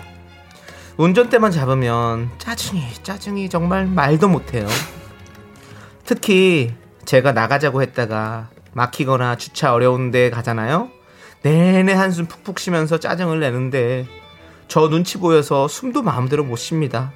운전대만 0.98 1.52
잡으면 1.52 2.30
짜증이 2.38 2.82
짜증이 3.04 3.50
정말 3.50 3.86
말도 3.86 4.28
못해요. 4.28 4.68
특히 6.06 6.74
제가 7.06 7.32
나가자고 7.34 7.82
했다가 7.82 8.50
막히거나 8.76 9.38
주차 9.38 9.74
어려운데 9.74 10.30
가잖아요. 10.30 10.90
내내 11.44 11.94
한숨 11.94 12.26
푹푹 12.26 12.60
쉬면서 12.60 13.00
짜증을 13.00 13.40
내는데 13.40 14.06
저 14.68 14.90
눈치 14.90 15.18
보여서 15.18 15.70
숨도 15.70 16.02
마음대로 16.02 16.44
못 16.44 16.58
쉽니다. 16.58 17.14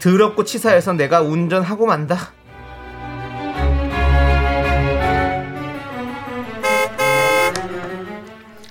더럽고 0.00 0.44
치사해서 0.44 0.94
내가 0.94 1.20
운전하고 1.20 1.84
만다. 1.84 2.32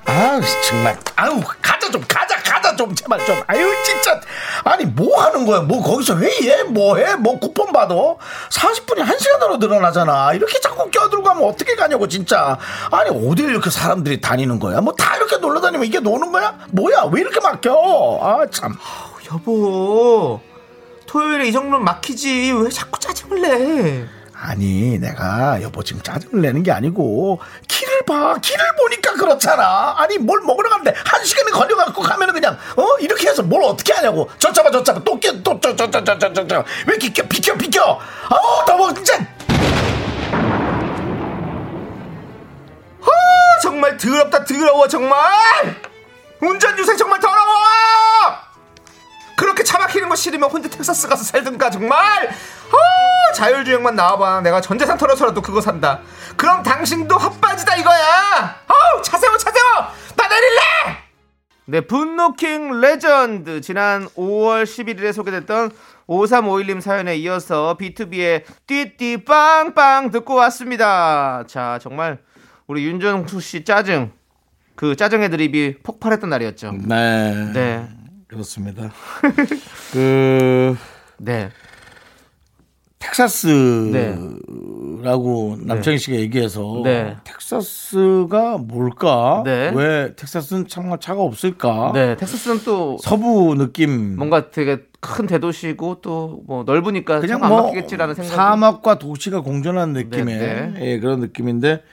아 0.05 0.41
정말 0.67 0.97
아유 1.15 1.39
가자 1.61 1.91
좀 1.91 2.01
가자 2.07 2.35
좀 2.75 2.93
제발 2.95 3.25
좀. 3.25 3.41
아유 3.47 3.67
진짜. 3.83 4.19
아니 4.63 4.85
뭐 4.85 5.21
하는 5.21 5.45
거야? 5.45 5.61
뭐 5.61 5.81
거기서 5.83 6.17
회의해 6.17 6.63
뭐해? 6.63 7.15
뭐 7.15 7.39
쿠폰 7.39 7.71
받아 7.71 7.93
40분이 7.95 9.05
1시간으로 9.05 9.59
늘어나잖아. 9.59 10.33
이렇게 10.33 10.59
자꾸 10.59 10.89
껴들고 10.89 11.23
가면 11.23 11.43
어떻게 11.47 11.75
가냐고 11.75 12.07
진짜. 12.07 12.57
아니 12.91 13.09
어딜 13.09 13.49
이렇게 13.49 13.69
사람들이 13.69 14.21
다니는 14.21 14.59
거야? 14.59 14.81
뭐 14.81 14.93
다 14.97 15.15
이렇게 15.17 15.37
놀러 15.37 15.59
다니면 15.61 15.85
이게 15.87 15.99
노는 15.99 16.31
거야? 16.31 16.55
뭐야? 16.71 17.09
왜 17.11 17.21
이렇게 17.21 17.39
막혀? 17.39 18.19
아참. 18.21 18.75
여보. 19.31 20.39
토요일에 21.07 21.47
이 21.47 21.51
정도면 21.51 21.83
막히지. 21.83 22.51
왜 22.53 22.69
자꾸 22.69 22.99
짜증을 22.99 23.41
내? 23.41 24.05
아니 24.43 24.97
내가 24.97 25.61
여보 25.61 25.83
지금 25.83 26.01
짜증을 26.01 26.41
내는 26.41 26.63
게 26.63 26.71
아니고 26.71 27.39
길을 27.67 28.01
봐. 28.07 28.35
길을 28.41 28.65
보니까 28.75 29.13
그렇잖아. 29.13 29.93
아니 29.97 30.17
뭘 30.17 30.41
먹으러 30.41 30.67
가는데 30.67 30.95
한 31.05 31.23
시간을 31.23 31.51
걸려갖고 31.51 32.01
가면은 32.01 32.33
그냥 32.33 32.57
어? 32.75 32.97
이렇게 32.99 33.29
해서 33.29 33.43
뭘 33.43 33.63
어떻게 33.63 33.93
하냐고. 33.93 34.27
저 34.39 34.51
잡아 34.51 34.71
저 34.71 34.83
잡아 34.83 34.99
또또저저저저저저왜 34.99 36.63
이렇게 36.87 37.27
비켜 37.29 37.53
비켜? 37.53 37.99
아우 38.29 38.65
더워 38.65 38.91
진짜. 38.95 39.15
아, 43.01 43.59
정말 43.61 43.95
더럽다 43.95 44.43
더러워 44.43 44.87
정말. 44.87 45.19
운전 46.41 46.79
유생 46.79 46.97
정말 46.97 47.19
더러워. 47.19 47.61
그렇게 49.37 49.63
차 49.63 49.77
막히는 49.77 50.09
거 50.09 50.15
싫으면 50.15 50.49
혼자 50.49 50.67
텍사스 50.67 51.07
가서 51.07 51.23
살든가 51.23 51.69
정말. 51.69 51.99
아, 52.27 52.31
자율주행만 53.33 53.95
나와봐. 53.95 54.41
내가 54.41 54.61
전재산 54.61 54.97
털어서라도 54.97 55.41
그거 55.41 55.61
산다. 55.61 55.99
그럼 56.37 56.63
당신도 56.63 57.15
핫바지다 57.17 57.75
이거야! 57.77 58.61
아우 58.67 59.01
차 59.01 59.17
세워 59.17 59.37
차 59.37 59.51
세워! 59.51 59.87
나 60.15 60.27
내릴래! 60.27 60.61
네 61.65 61.81
분노킹 61.81 62.81
레전드. 62.81 63.61
지난 63.61 64.07
5월 64.09 64.63
11일에 64.63 65.13
소개됐던 65.13 65.71
5351님 66.07 66.81
사연에 66.81 67.15
이어서 67.17 67.77
BTOB의 67.79 68.43
뛰뛰빵빵 68.67 70.11
듣고 70.11 70.35
왔습니다. 70.35 71.43
자 71.47 71.79
정말 71.81 72.19
우리 72.67 72.85
윤정수 72.85 73.39
씨 73.39 73.63
짜증 73.63 74.11
그 74.75 74.95
짜증의 74.95 75.29
드립이 75.29 75.77
폭발했던 75.83 76.29
날이었죠. 76.29 76.73
네, 76.85 77.51
네. 77.53 77.87
그렇습니다. 78.27 78.91
그 79.93 80.75
네. 81.17 81.51
텍사스라고 83.01 84.27
남창희 85.59 85.97
씨가 85.97 86.17
얘기해서 86.17 86.81
네. 86.83 87.17
텍사스가 87.23 88.59
뭘까? 88.59 89.41
네. 89.43 89.71
왜 89.75 90.13
텍사스는 90.15 90.67
정말 90.67 90.99
차가 90.99 91.21
없을까? 91.21 91.91
네, 91.93 92.15
텍사스는 92.15 92.61
또 92.63 92.97
서부 93.01 93.55
느낌. 93.55 94.15
뭔가 94.15 94.51
되게 94.51 94.79
큰 94.99 95.25
대도시고 95.27 96.01
또 96.01 96.41
뭐 96.45 96.63
넓으니까 96.63 97.19
그냥 97.19 97.39
뭐 97.39 97.63
막히겠지라는 97.63 98.15
생각이 98.15 98.35
사막과 98.35 98.99
도시가 98.99 99.41
공존하는 99.41 99.93
느낌의 99.93 100.37
네, 100.37 100.73
예, 100.79 100.99
그런 100.99 101.19
느낌인데 101.19 101.83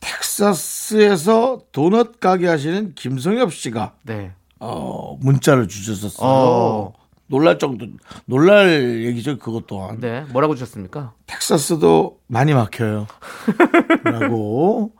텍사스에서 0.00 1.60
도넛 1.72 2.20
가게 2.20 2.46
하시는 2.46 2.92
김성엽 2.94 3.52
씨가 3.52 3.92
네. 4.02 4.32
어, 4.60 5.16
문자를 5.20 5.68
주셨었어요. 5.68 6.28
어. 6.28 6.92
놀랄 7.28 7.58
정도 7.58 7.86
놀랄 8.26 9.04
얘기죠 9.04 9.38
그것 9.38 9.66
또한. 9.66 10.00
네. 10.00 10.24
뭐라고 10.30 10.54
주셨습니까? 10.54 11.12
텍사스도 11.26 12.18
많이 12.26 12.54
막혀요. 12.54 13.06
라고. 14.04 14.92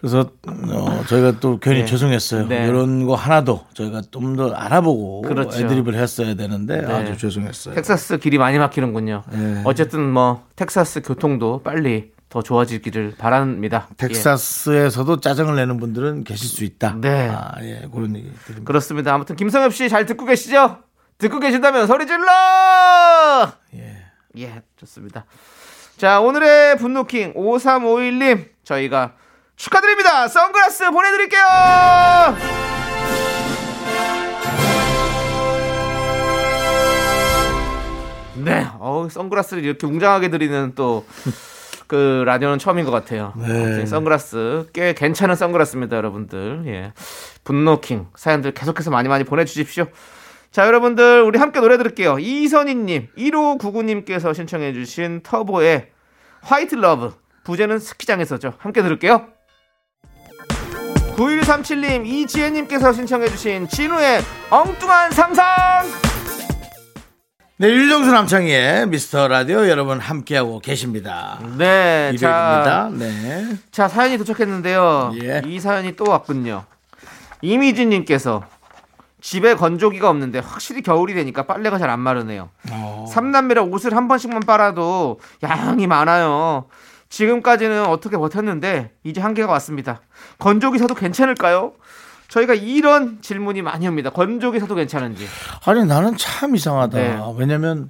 그래서 0.00 0.30
어, 0.46 1.02
저희가 1.08 1.40
또 1.40 1.58
괜히 1.58 1.80
네. 1.80 1.86
죄송했어요. 1.86 2.46
네. 2.48 2.66
이런 2.68 3.06
거 3.06 3.14
하나도 3.14 3.64
저희가 3.72 4.02
좀 4.10 4.36
더 4.36 4.50
알아보고 4.52 5.22
그렇죠. 5.22 5.60
애드립을 5.64 5.94
했어야 5.94 6.34
되는데 6.34 6.80
네. 6.82 6.86
아주 6.92 7.16
죄송했어요. 7.16 7.74
텍사스 7.74 8.18
길이 8.18 8.36
많이 8.36 8.58
막히는군요. 8.58 9.22
네. 9.32 9.62
어쨌든 9.64 10.10
뭐 10.12 10.44
텍사스 10.56 11.02
교통도 11.02 11.62
빨리 11.62 12.12
더 12.28 12.42
좋아지기를 12.42 13.14
바랍니다. 13.16 13.86
예. 13.92 13.94
텍사스에서도 14.08 15.20
짜증을 15.20 15.54
내는 15.56 15.78
분들은 15.78 16.24
계실 16.24 16.48
수 16.48 16.64
있다. 16.64 16.96
네. 17.00 17.28
아, 17.30 17.52
예, 17.62 17.86
그런 17.94 18.16
얘기 18.16 18.28
드립니다. 18.44 18.64
그렇습니다. 18.66 19.14
아무튼 19.14 19.36
김성엽 19.36 19.72
씨 19.72 19.88
잘 19.88 20.04
듣고 20.04 20.26
계시죠? 20.26 20.78
듣고 21.18 21.38
계신다면 21.40 21.86
소리 21.86 22.06
질러! 22.06 23.52
예. 23.74 24.04
예, 24.38 24.62
좋습니다. 24.76 25.24
자, 25.96 26.20
오늘의 26.20 26.76
분노킹 26.78 27.34
5351님 27.34 28.48
저희가 28.64 29.14
축하드립니다. 29.56 30.26
선글라스 30.28 30.90
보내드릴게요. 30.90 31.42
네, 38.36 38.66
어 38.78 39.06
선글라스를 39.10 39.64
이렇게 39.64 39.86
웅장하게 39.86 40.28
드리는 40.30 40.74
또 40.74 41.04
그 41.86 42.22
라디오는 42.24 42.58
처음인 42.58 42.86
것 42.86 42.90
같아요. 42.90 43.34
네. 43.36 43.84
선글라스 43.84 44.70
꽤 44.72 44.94
괜찮은 44.94 45.36
선글라스입니다, 45.36 45.96
여러분들. 45.98 46.62
예, 46.66 46.92
분노킹 47.44 48.06
사연들 48.16 48.52
계속해서 48.54 48.90
많이 48.90 49.08
많이 49.08 49.22
보내주십시오. 49.24 49.86
자, 50.54 50.68
여러분들 50.68 51.22
우리 51.22 51.36
함께 51.36 51.58
노래 51.58 51.76
들을게요. 51.76 52.20
이선희 52.20 52.76
님, 52.76 53.08
1599 53.16 53.82
님께서 53.82 54.32
신청해 54.32 54.72
주신 54.72 55.20
터보의 55.24 55.88
White 56.42 56.76
Love. 56.76 57.12
부제는 57.42 57.80
스키장에서죠. 57.80 58.52
함께 58.58 58.80
들을게요. 58.80 59.26
9137님, 61.16 62.06
이지혜 62.06 62.50
님께서 62.50 62.92
신청해 62.92 63.30
주신 63.30 63.66
지누의 63.66 64.20
엉뚱한 64.50 65.10
상상. 65.10 65.44
네, 67.56 67.68
윤정수 67.70 68.12
남창희의 68.12 68.86
미스터 68.86 69.26
라디오 69.26 69.68
여러분 69.68 69.98
함께하고 69.98 70.60
계십니다. 70.60 71.40
네, 71.58 72.12
일요일입니다. 72.14 72.64
자, 72.64 72.90
네. 72.96 73.56
자 73.72 73.88
사연이 73.88 74.18
도착했는데요. 74.18 75.14
예. 75.20 75.42
이 75.46 75.58
사연이 75.58 75.96
또 75.96 76.04
왔군요. 76.04 76.64
이미진님께서 77.42 78.44
집에 79.24 79.54
건조기가 79.54 80.10
없는데 80.10 80.40
확실히 80.40 80.82
겨울이 80.82 81.14
되니까 81.14 81.44
빨래가 81.46 81.78
잘 81.78 81.88
안 81.88 81.98
마르네요. 82.00 82.50
어. 82.70 83.06
삼남매라 83.08 83.62
옷을 83.62 83.96
한 83.96 84.06
번씩만 84.06 84.40
빨아도 84.40 85.18
양이 85.42 85.86
많아요. 85.86 86.66
지금까지는 87.08 87.86
어떻게 87.86 88.18
버텼는데 88.18 88.90
이제 89.02 89.22
한계가 89.22 89.50
왔습니다. 89.52 90.02
건조기 90.40 90.78
사도 90.78 90.94
괜찮을까요? 90.94 91.72
저희가 92.28 92.52
이런 92.52 93.22
질문이 93.22 93.62
많이 93.62 93.88
옵니다. 93.88 94.10
건조기 94.10 94.60
사도 94.60 94.74
괜찮은지. 94.74 95.26
아니 95.64 95.86
나는 95.86 96.18
참 96.18 96.54
이상하다. 96.54 96.98
네. 96.98 97.18
왜냐면 97.38 97.88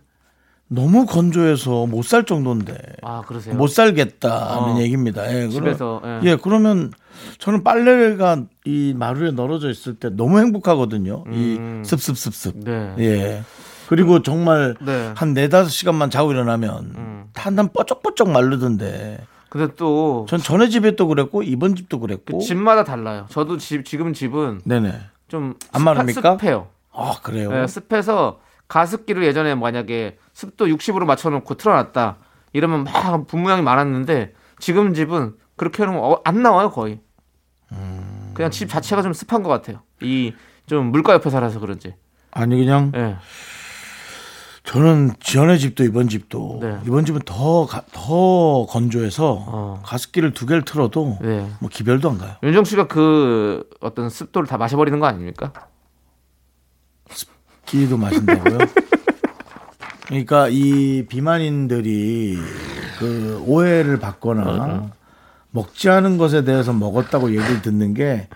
너무 0.69 1.05
건조해서 1.05 1.87
못 1.87 2.05
살 2.05 2.25
정도인데 2.27 2.79
아 3.03 3.23
그러세요? 3.27 3.57
못 3.57 3.67
살겠다는 3.69 4.75
어. 4.75 4.79
얘기입니다. 4.79 5.33
예, 5.35 5.49
집에서, 5.49 5.99
그럼, 6.01 6.21
예. 6.25 6.31
예, 6.31 6.37
그러면 6.37 6.93
저는 7.39 7.63
빨래가 7.65 8.43
이 8.65 8.95
마루에 8.97 9.31
널어져 9.31 9.71
있을 9.71 9.95
때 9.97 10.11
너무 10.11 10.39
행복하거든요. 10.41 11.25
음. 11.27 11.33
이 11.83 11.87
습습습습. 11.87 12.61
네. 12.65 12.95
예. 12.99 13.43
그리고 13.89 14.23
정말 14.23 14.75
네. 14.81 15.13
한 15.15 15.35
네다섯 15.35 15.71
시간만 15.71 16.11
자고 16.11 16.33
일어나면 16.33 16.93
음. 16.97 17.25
한단 17.35 17.69
뻐쩍뻐쩍 17.73 18.31
마르던데. 18.31 19.21
근데 19.51 19.73
또 19.77 20.27
전 20.29 20.41
전에 20.41 20.69
집에 20.69 20.97
또 20.97 21.07
그랬고 21.07 21.43
이번 21.43 21.77
집도 21.77 22.01
그랬고. 22.01 22.41
집마다 22.41 22.83
달라요. 22.85 23.27
저도 23.29 23.59
집 23.59 23.85
지금 23.85 24.13
집은 24.13 24.63
네네. 24.65 24.93
좀 25.29 25.55
안 25.73 25.83
마릅니까? 25.85 26.39
습해요. 26.39 26.69
아 26.93 27.17
그래요. 27.23 27.51
네, 27.51 27.67
습해서 27.67 28.41
가습기를 28.69 29.25
예전에 29.25 29.55
만약에 29.55 30.17
습도 30.33 30.67
60으로 30.67 31.05
맞춰놓고 31.05 31.55
틀어놨다 31.55 32.17
이러면 32.53 32.85
막 32.85 33.27
분무량이 33.27 33.63
많았는데 33.63 34.33
지금 34.59 34.95
집은 34.95 35.35
그렇게 35.57 35.83
해놓으면 35.83 36.03
어, 36.05 36.21
안 36.25 36.43
나와요 36.43 36.71
거의. 36.71 36.99
그냥 38.35 38.51
집 38.51 38.69
자체가 38.69 39.03
좀 39.03 39.13
습한 39.13 39.43
것 39.43 39.49
같아요. 39.51 39.81
이 40.03 40.33
좀 40.67 40.87
물가 40.87 41.13
옆에 41.13 41.29
살아서 41.29 41.61
그런지. 41.61 41.95
아니 42.31 42.57
그냥 42.57 42.91
예. 42.97 43.17
저는 44.65 45.13
지연의 45.21 45.59
집도 45.59 45.85
이번 45.85 46.09
집도 46.09 46.59
네. 46.63 46.79
이번 46.87 47.05
집은 47.05 47.21
더 47.27 47.67
더 47.93 48.65
건조해서 48.67 49.45
어. 49.47 49.83
가습기를 49.85 50.33
두 50.33 50.47
개를 50.47 50.65
틀어도 50.65 51.19
네. 51.21 51.47
뭐 51.61 51.69
기별도 51.71 52.09
안 52.09 52.17
가요. 52.19 52.37
윤정 52.43 52.65
씨가 52.65 52.87
그 52.89 53.69
어떤 53.81 54.09
습도를 54.09 54.49
다 54.49 54.57
마셔버리는 54.57 54.99
거 54.99 55.07
아닙니까? 55.07 55.53
기도 57.67 57.99
마신다고요? 57.99 58.59
그러니까 60.07 60.49
이 60.49 61.05
비만인들이 61.07 62.39
그 62.99 63.43
오해를 63.47 63.99
받거나 63.99 64.91
먹지 65.55 65.89
않은 65.89 66.19
것에 66.19 66.43
대해서 66.43 66.73
먹었다고 66.73 67.31
얘기를 67.31 67.63
듣는 67.63 67.95
게 67.95 68.29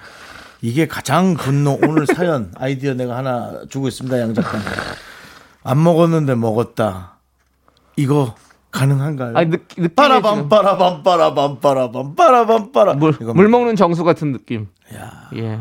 이게 0.62 0.86
가장 0.86 1.34
분노 1.34 1.76
오늘 1.82 2.06
사연 2.06 2.52
아이디어 2.56 2.94
내가 2.94 3.16
하나 3.16 3.60
주고 3.68 3.88
있습니다 3.88 4.20
양 4.20 4.34
작가님 4.34 4.64
안 5.64 5.82
먹었는데 5.82 6.36
먹었다 6.36 7.18
이거 7.96 8.36
가능한가요? 8.70 9.36
아니 9.36 9.50
느, 9.50 9.56
느낌이 9.56 9.88
빠라밤 9.88 10.48
빠라밤 10.48 11.02
빠라밤 11.02 11.60
빠라밤 11.60 12.14
빠라밤 12.14 12.72
빠라 12.72 12.94
물, 12.94 13.14
물 13.34 13.48
먹는 13.48 13.76
정수 13.76 14.04
같은 14.04 14.32
느낌. 14.32 14.68
야, 14.94 15.30
예. 15.34 15.58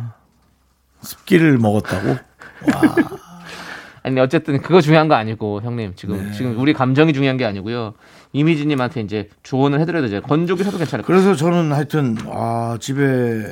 습기를 1.01 1.57
먹었다고? 1.57 2.17
아니 4.03 4.19
어쨌든 4.19 4.61
그거 4.61 4.81
중요한 4.81 5.07
거 5.07 5.15
아니고 5.15 5.61
형님 5.61 5.89
네. 5.89 5.95
지금 5.95 6.31
지금 6.31 6.59
우리 6.59 6.73
감정이 6.73 7.13
중요한 7.13 7.37
게 7.37 7.45
아니고요. 7.45 7.93
이미지님한테 8.37 9.01
이제 9.01 9.29
조언을 9.43 9.79
해드려야 9.79 10.03
되죠. 10.03 10.21
건조기 10.21 10.63
사도 10.63 10.77
괜찮을 10.77 11.03
거예요. 11.03 11.21
그래서 11.21 11.35
저는 11.35 11.73
하여튼 11.73 12.15
아 12.31 12.77
집에 12.79 13.43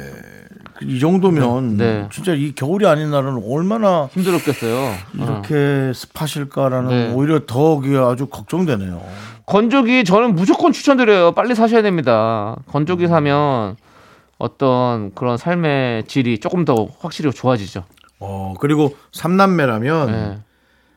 이 0.84 1.00
정도면 1.00 1.78
네. 1.78 2.08
진짜 2.12 2.34
이 2.34 2.54
겨울이 2.54 2.86
아닌 2.86 3.10
날은 3.10 3.42
얼마나 3.50 4.08
힘들었겠어요. 4.12 4.76
어. 4.76 4.96
이렇게 5.14 5.92
습하실까라는 5.94 6.90
네. 6.90 7.14
오히려 7.14 7.46
더 7.46 7.80
그게 7.80 7.98
아주 7.98 8.28
걱정되네요. 8.28 9.02
건조기 9.46 10.04
저는 10.04 10.36
무조건 10.36 10.72
추천드려요. 10.72 11.32
빨리 11.32 11.56
사셔야 11.56 11.82
됩니다. 11.82 12.56
건조기 12.68 13.08
사면 13.08 13.76
어떤 14.38 15.14
그런 15.16 15.38
삶의 15.38 16.06
질이 16.08 16.40
조금 16.40 16.66
더 16.66 16.88
확실히 17.00 17.32
좋아지죠. 17.32 17.84
어 18.20 18.54
그리고 18.60 18.96
삼남매라면 19.14 20.12
네. 20.12 20.40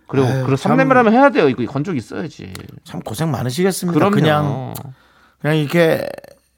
그리고 0.09 0.27
참- 0.57 0.57
삼남매라면 0.57 1.12
해야 1.12 1.31
돼요. 1.31 1.49
이거 1.49 1.64
건조기 1.71 1.99
있어야지. 1.99 2.53
참 2.85 3.01
고생 3.01 3.31
많으시겠습니다. 3.31 3.97
그럼요. 3.99 4.14
그냥 4.14 4.75
그냥 5.40 5.57
이렇게 5.59 6.09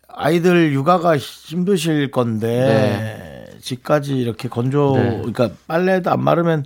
아이들 0.08 0.72
육아가 0.72 1.16
힘드실 1.16 2.10
건데 2.10 3.46
집까지 3.60 4.16
이렇게 4.16 4.48
건조 4.48 4.92
네. 4.96 5.16
그러니까 5.18 5.50
빨래도 5.66 6.10
안 6.10 6.22
마르면 6.22 6.64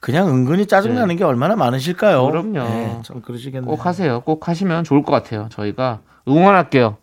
그냥 0.00 0.28
은근히 0.28 0.66
짜증 0.66 0.94
나는 0.94 1.16
게 1.16 1.24
얼마나 1.24 1.56
많으실까요? 1.56 2.24
네. 2.24 2.30
그럼요. 2.30 2.52
네, 2.70 3.00
참 3.04 3.20
그러시겠네요. 3.20 3.68
꼭 3.68 3.84
하세요. 3.84 4.20
꼭 4.20 4.48
하시면 4.48 4.84
좋을 4.84 5.02
것 5.02 5.12
같아요. 5.12 5.48
저희가 5.50 6.00
응원할게요. 6.26 6.96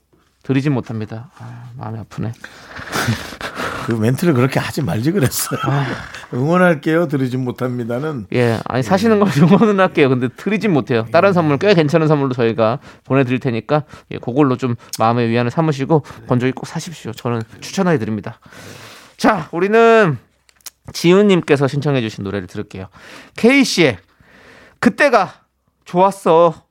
드리진 0.43 0.73
못합니다. 0.73 1.29
아, 1.37 1.65
마음이 1.75 1.99
아프네. 1.99 2.31
그 3.87 3.93
멘트를 3.93 4.33
그렇게 4.33 4.59
하지 4.59 4.81
말지 4.81 5.13
그랬어요. 5.13 5.57
응원할게요. 6.33 7.07
드리진 7.07 7.45
못합니다는 7.45 8.27
예, 8.33 8.59
아니 8.65 8.83
사시는 8.83 9.17
걸 9.17 9.29
응원은 9.37 9.79
할게요. 9.79 10.09
근데 10.09 10.27
드리진 10.27 10.73
못해요. 10.73 11.05
다른 11.09 11.31
선물 11.31 11.57
꽤 11.57 11.73
괜찮은 11.73 12.09
선물로 12.09 12.33
저희가 12.33 12.79
보내드릴 13.05 13.39
테니까 13.39 13.85
예, 14.11 14.17
그걸로 14.17 14.57
좀 14.57 14.75
마음의 14.99 15.29
위안을 15.29 15.51
삼으시고 15.51 16.03
건조기 16.27 16.51
꼭 16.51 16.65
사십시오. 16.65 17.13
저는 17.13 17.41
추천해 17.61 17.97
드립니다. 17.97 18.41
자, 19.15 19.47
우리는 19.53 20.17
지은님께서 20.91 21.69
신청해주신 21.69 22.25
노래를 22.25 22.47
들을게요. 22.47 22.87
케이시의 23.37 23.99
그때가 24.81 25.33
좋았어. 25.85 26.66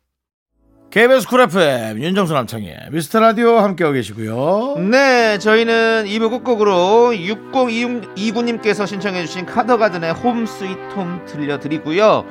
KBS 0.91 1.27
Cool 1.29 1.41
FM 1.43 2.01
윤정수 2.01 2.33
남창희의 2.33 2.89
미스터 2.91 3.21
라디오 3.21 3.59
함께하고 3.59 3.95
계시고요. 3.95 4.77
네, 4.91 5.39
저희는 5.39 6.05
2부 6.07 6.31
끝곡으로 6.31 7.11
6029님께서 7.13 8.87
신청해주신 8.87 9.45
카더가든의 9.47 10.13
Home 10.15 10.47
Sweet 10.47 10.79
Home 10.95 11.23
들려드리고요. 11.27 12.25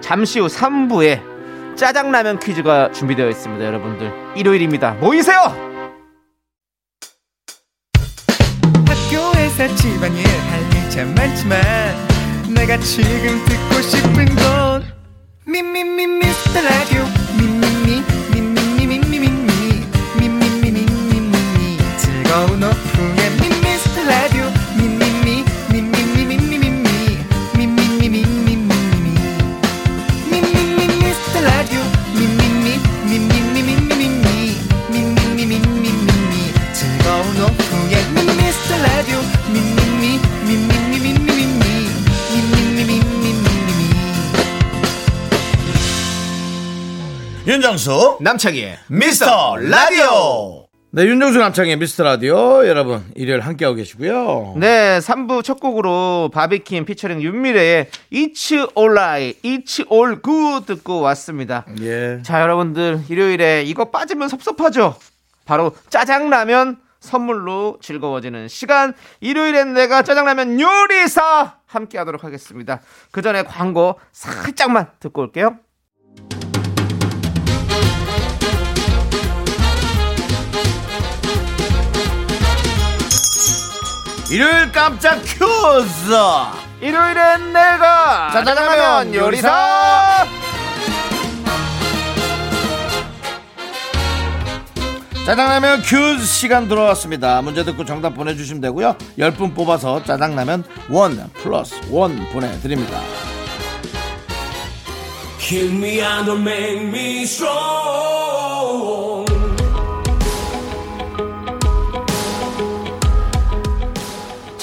잠시 0.00 0.38
후 0.40 0.46
3부에 0.46 1.20
짜장라면 1.76 2.38
퀴즈가 2.38 2.90
준비되어 2.92 3.28
있습니다, 3.28 3.62
여러분들. 3.64 4.10
일요일입니다. 4.36 4.92
모이세요! 4.94 5.38
학교에서 8.86 9.74
집안일 9.76 10.24
할 10.26 10.60
일 10.72 10.76
참 10.90 11.14
많지만 11.14 11.60
내가 12.54 12.78
지금 12.78 13.44
듣고 13.44 13.82
싶은 13.82 14.24
건 14.36 14.82
미미미 15.46 16.06
미스터 16.06 16.62
라디오 16.62 17.04
미미미 17.38 17.75
즐거운 22.56 22.62
오후에 22.62 23.30
미스터 23.60 24.02
라디오 24.04 24.50
미미미 24.78 25.44
미미미 25.70 26.24
미미미 26.24 26.58
미 27.54 27.66
미미 27.66 27.98
미미미 27.98 28.64
미미 30.30 30.46
미 30.74 30.88
미스터 31.04 31.40
라디오 31.40 31.78
미미미 32.14 32.78
미미미 33.04 33.62
미미미 33.62 34.56
미미미 34.88 35.46
미미미 35.46 36.34
즐거운 36.72 37.26
오후에 37.42 37.94
미스터 38.38 38.70
라디오 38.82 39.18
미미미 39.52 40.18
미미미 40.46 40.98
미미미 40.98 41.28
미미미 42.32 42.84
미미미 42.84 43.40
윤정수 47.46 48.16
남창희의 48.20 48.78
미스터 48.88 49.56
라디오. 49.56 50.65
네, 50.96 51.04
윤정수 51.04 51.38
남창희의 51.38 51.76
미스터 51.76 52.04
라디오 52.04 52.66
여러분 52.66 53.04
일요일 53.16 53.42
함께하고 53.42 53.76
계시고요. 53.76 54.54
네, 54.56 54.98
3부 55.00 55.44
첫 55.44 55.60
곡으로 55.60 56.30
바비킴 56.32 56.86
피처링 56.86 57.20
윤미래의 57.20 57.90
It's 58.14 58.74
Alright, 58.74 59.42
It's 59.42 59.92
All 59.92 60.22
Good 60.22 60.64
듣고 60.64 61.02
왔습니다. 61.02 61.66
예. 61.82 62.22
자, 62.22 62.40
여러분들 62.40 63.02
일요일에 63.10 63.64
이거 63.64 63.90
빠지면 63.90 64.30
섭섭하죠? 64.30 64.96
바로 65.44 65.76
짜장라면 65.90 66.78
선물로 67.00 67.76
즐거워지는 67.82 68.48
시간. 68.48 68.94
일요일엔 69.20 69.74
내가 69.74 70.00
짜장라면 70.00 70.58
요리사 70.58 71.56
함께 71.66 71.98
하도록 71.98 72.24
하겠습니다. 72.24 72.80
그 73.10 73.20
전에 73.20 73.42
광고 73.42 74.00
살짝만 74.12 74.86
듣고 75.00 75.20
올게요. 75.20 75.58
일요일 84.28 84.72
깜짝 84.72 85.22
퀴즈. 85.22 86.12
일요일엔 86.80 87.52
내가 87.52 88.30
짜장라면 88.32 89.14
요리사. 89.14 90.26
짜장라면 95.24 95.82
퀴즈 95.82 96.24
시간 96.24 96.68
들어왔습니다. 96.68 97.40
문제 97.42 97.64
듣고 97.64 97.84
정답 97.84 98.14
보내주시면 98.14 98.60
되고요. 98.62 98.96
10분 99.18 99.54
뽑아서 99.54 100.02
짜장라면 100.02 100.64
원 100.90 101.30
플러스 101.34 101.74
원 101.90 102.28
보내드립니다. 102.32 103.00
Kill 105.38 105.72
me 105.72 106.00
and 106.00 106.28
don't 106.28 106.42
make 106.42 106.82
me 106.82 107.22
strong. 107.22 109.25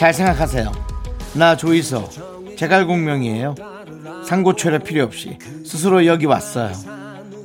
잘 0.04 0.14
생각하세요. 0.14 0.70
나 1.34 1.56
조이서 1.56 2.10
제갈공명이에요. 2.58 3.56
상고초려 4.26 4.80
필요 4.80 5.06
없이 5.06 5.38
스스로 5.66 6.06
여기 6.06 6.26
왔어요. 6.26 6.74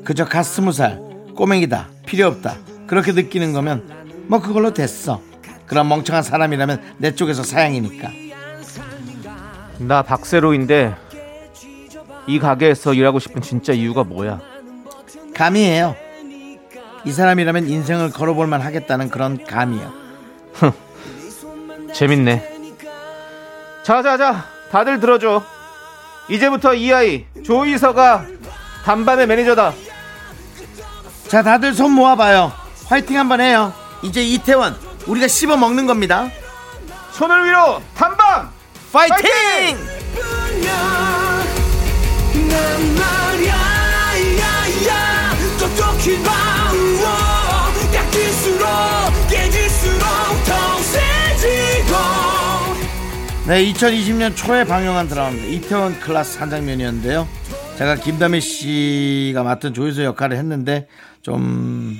그저 0.04 0.24
갓 0.24 0.42
스무 0.42 0.72
살 0.72 0.98
꼬맹이다 1.36 1.86
필요 2.04 2.26
없다 2.26 2.56
그렇게 2.88 3.12
느끼는 3.12 3.52
거면 3.52 4.26
뭐 4.26 4.40
그걸로 4.40 4.74
됐어. 4.74 5.22
그런 5.66 5.88
멍청한 5.88 6.24
사람이라면 6.24 6.96
내 6.98 7.14
쪽에서 7.14 7.44
사양이니까. 7.44 8.10
나 9.78 10.02
박세로인데 10.02 10.96
이 12.26 12.40
가게에서 12.40 12.92
일하고 12.92 13.20
싶은 13.20 13.40
진짜 13.40 13.72
이유가 13.72 14.02
뭐야? 14.02 14.40
감이에요. 15.32 15.94
이 17.04 17.12
사람이라면 17.12 17.68
인생을 17.68 18.10
걸어볼 18.10 18.48
만 18.48 18.60
하겠다는 18.62 19.10
그런 19.10 19.44
감이요. 19.44 20.08
재밌네. 21.92 22.58
자자자, 23.82 24.44
다들 24.70 25.00
들어줘. 25.00 25.42
이제부터 26.28 26.74
이 26.74 26.92
아이 26.92 27.24
조이서가 27.44 28.26
단반의 28.84 29.26
매니저다. 29.26 29.72
자 31.28 31.42
다들 31.42 31.74
손 31.74 31.92
모아봐요. 31.92 32.52
화이팅 32.86 33.18
한번 33.18 33.40
해요. 33.40 33.72
이제 34.02 34.22
이태원 34.22 34.76
우리가 35.06 35.26
씹어 35.28 35.56
먹는 35.56 35.86
겁니다. 35.86 36.28
손을 37.12 37.46
위로 37.46 37.82
단반. 37.94 38.50
파이팅! 38.92 39.76
야야 43.46 45.32
똑 45.58 45.74
네, 53.48 53.64
2020년 53.72 54.36
초에 54.36 54.62
방영한 54.64 55.08
드라마입니다. 55.08 55.48
이태원 55.48 55.98
클라스 56.00 56.38
한 56.38 56.50
장면이었는데요. 56.50 57.26
제가 57.78 57.94
김다미 57.94 58.42
씨가 58.42 59.42
맡은 59.42 59.72
조이서 59.72 60.04
역할을 60.04 60.36
했는데 60.36 60.86
좀 61.22 61.96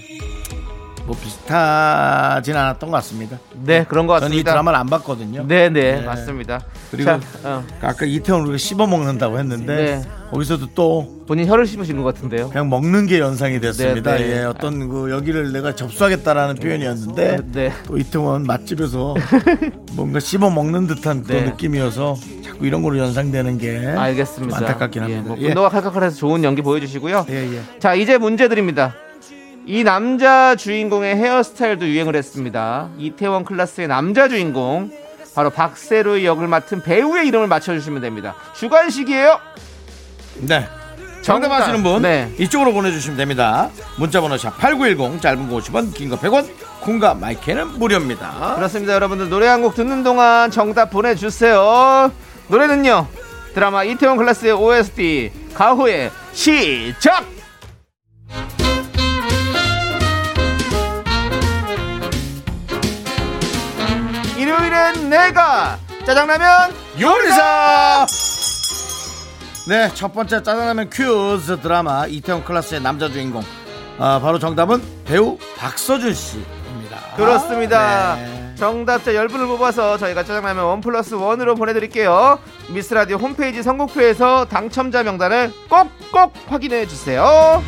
뭐 1.08 1.16
비슷하진 1.16 2.54
않았던 2.54 2.90
것 2.90 2.96
같습니다. 2.98 3.38
네, 3.64 3.86
그런 3.88 4.06
것 4.06 4.20
저는 4.20 4.26
이 4.26 4.44
같습니다. 4.44 4.52
드라마를 4.52 4.78
안 4.78 4.86
봤거든요. 4.88 5.44
네, 5.48 5.70
네, 5.70 5.96
네. 5.96 6.02
맞습니다. 6.02 6.60
그리고 6.90 7.04
자, 7.06 7.20
어, 7.44 7.64
아까 7.80 8.04
이태원 8.04 8.42
우리가 8.42 8.58
씹어 8.58 8.86
먹는다고 8.86 9.38
했는데 9.38 9.74
네. 9.74 10.02
거기서도 10.30 10.66
또 10.74 11.24
본인 11.26 11.48
혀를 11.48 11.66
씹으신 11.66 11.96
것 11.96 12.04
같은데요. 12.04 12.50
그냥 12.50 12.68
먹는 12.68 13.06
게 13.06 13.20
연상이 13.20 13.58
됐습니다. 13.58 14.16
네, 14.16 14.18
네. 14.18 14.36
예, 14.36 14.44
어떤 14.44 14.90
그 14.90 15.10
여기를 15.10 15.50
내가 15.52 15.74
접수하겠다라는 15.74 16.56
표현이었는데 16.56 17.38
네. 17.52 17.72
또 17.86 17.96
이태원 17.96 18.42
맛집에서 18.42 19.14
뭔가 19.96 20.20
씹어 20.20 20.50
먹는 20.50 20.88
듯한 20.88 21.22
그런 21.22 21.44
네. 21.44 21.50
느낌이어서 21.50 22.16
자꾸 22.44 22.66
이런 22.66 22.82
걸로 22.82 22.98
연상되는 22.98 23.56
게 23.56 23.78
알겠습니다. 23.96 24.58
좀 24.58 24.66
안타깝긴 24.66 25.08
예, 25.08 25.14
합니다. 25.14 25.28
뭐 25.28 25.38
예. 25.40 25.46
분노가 25.48 25.70
칼칼해서 25.70 26.16
좋은 26.16 26.44
연기 26.44 26.60
보여주시고요. 26.60 27.24
예, 27.30 27.34
예. 27.54 27.78
자, 27.78 27.94
이제 27.94 28.18
문제 28.18 28.46
드립니다. 28.48 28.94
이 29.68 29.84
남자 29.84 30.54
주인공의 30.56 31.14
헤어스타일도 31.16 31.86
유행을 31.86 32.16
했습니다. 32.16 32.88
이태원 32.96 33.44
클라스의 33.44 33.86
남자 33.86 34.26
주인공 34.26 34.90
바로 35.34 35.50
박세로의 35.50 36.24
역을 36.24 36.48
맡은 36.48 36.80
배우의 36.82 37.26
이름을 37.28 37.48
맞춰주시면 37.48 38.00
됩니다. 38.00 38.34
주관식이에요. 38.54 39.38
네. 40.38 40.66
정답. 41.20 41.52
아시는 41.52 41.82
분 41.82 42.00
네. 42.00 42.32
이쪽으로 42.38 42.72
보내주시면 42.72 43.18
됩니다. 43.18 43.68
문자번호 43.98 44.36
샵8910 44.36 45.20
짧은 45.20 45.50
거 45.50 45.58
50원 45.58 45.92
긴 45.92 46.08
거 46.08 46.16
100원 46.16 46.48
콩과 46.80 47.12
마이크는 47.14 47.78
무료입니다. 47.78 48.54
그렇습니다. 48.56 48.94
여러분들 48.94 49.28
노래 49.28 49.48
한 49.48 49.60
곡 49.60 49.74
듣는 49.74 50.02
동안 50.02 50.50
정답 50.50 50.88
보내주세요. 50.88 52.10
노래는요. 52.48 53.06
드라마 53.52 53.84
이태원 53.84 54.16
클래스의 54.16 54.52
OST 54.52 55.30
가호의 55.52 56.10
시작. 56.32 57.26
요일엔 64.78 65.10
내가 65.10 65.76
짜장라면 66.06 66.72
요리사 67.00 68.06
네 69.68 69.90
첫 69.94 70.14
번째 70.14 70.42
짜장라면 70.42 70.88
큐즈 70.90 71.60
드라마 71.60 72.06
이태원 72.06 72.44
클라스의 72.44 72.80
남자 72.80 73.08
주인공 73.10 73.42
아, 73.98 74.20
바로 74.20 74.38
정답은 74.38 74.80
배우 75.04 75.36
박서준 75.58 76.14
씨입니다 76.14 76.98
그렇습니다. 77.16 78.14
네. 78.16 78.54
정답자 78.54 79.12
10분을 79.12 79.46
뽑아서 79.48 79.98
저희가 79.98 80.22
짜장라면 80.22 80.64
원 80.64 80.80
플러스 80.80 81.14
원으로 81.14 81.54
보내드릴게요. 81.56 82.38
미스라디오 82.68 83.16
홈페이지 83.16 83.62
선곡표에서 83.62 84.46
당첨자 84.46 85.02
명단을 85.02 85.52
꼭꼭 85.68 86.32
확인해 86.48 86.86
주세요. 86.86 87.62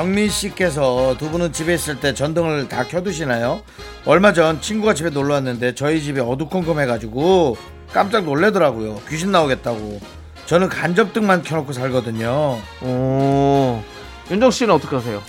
정민 0.00 0.30
씨께서 0.30 1.14
두 1.18 1.28
분은 1.28 1.52
집에 1.52 1.74
있을 1.74 2.00
때 2.00 2.14
전등을 2.14 2.68
다 2.68 2.84
켜두시나요? 2.84 3.60
얼마 4.06 4.32
전 4.32 4.58
친구가 4.58 4.94
집에 4.94 5.10
놀러 5.10 5.34
왔는데 5.34 5.74
저희 5.74 6.00
집이 6.00 6.20
어두컴컴해가지고 6.20 7.58
깜짝 7.92 8.24
놀래더라고요. 8.24 9.02
귀신 9.10 9.30
나오겠다고. 9.30 10.00
저는 10.46 10.70
간접등만 10.70 11.42
켜놓고 11.42 11.74
살거든요. 11.74 12.58
오, 12.80 13.82
윤정 14.30 14.50
씨는 14.50 14.72
어떻게 14.72 14.96
하세요? 14.96 15.20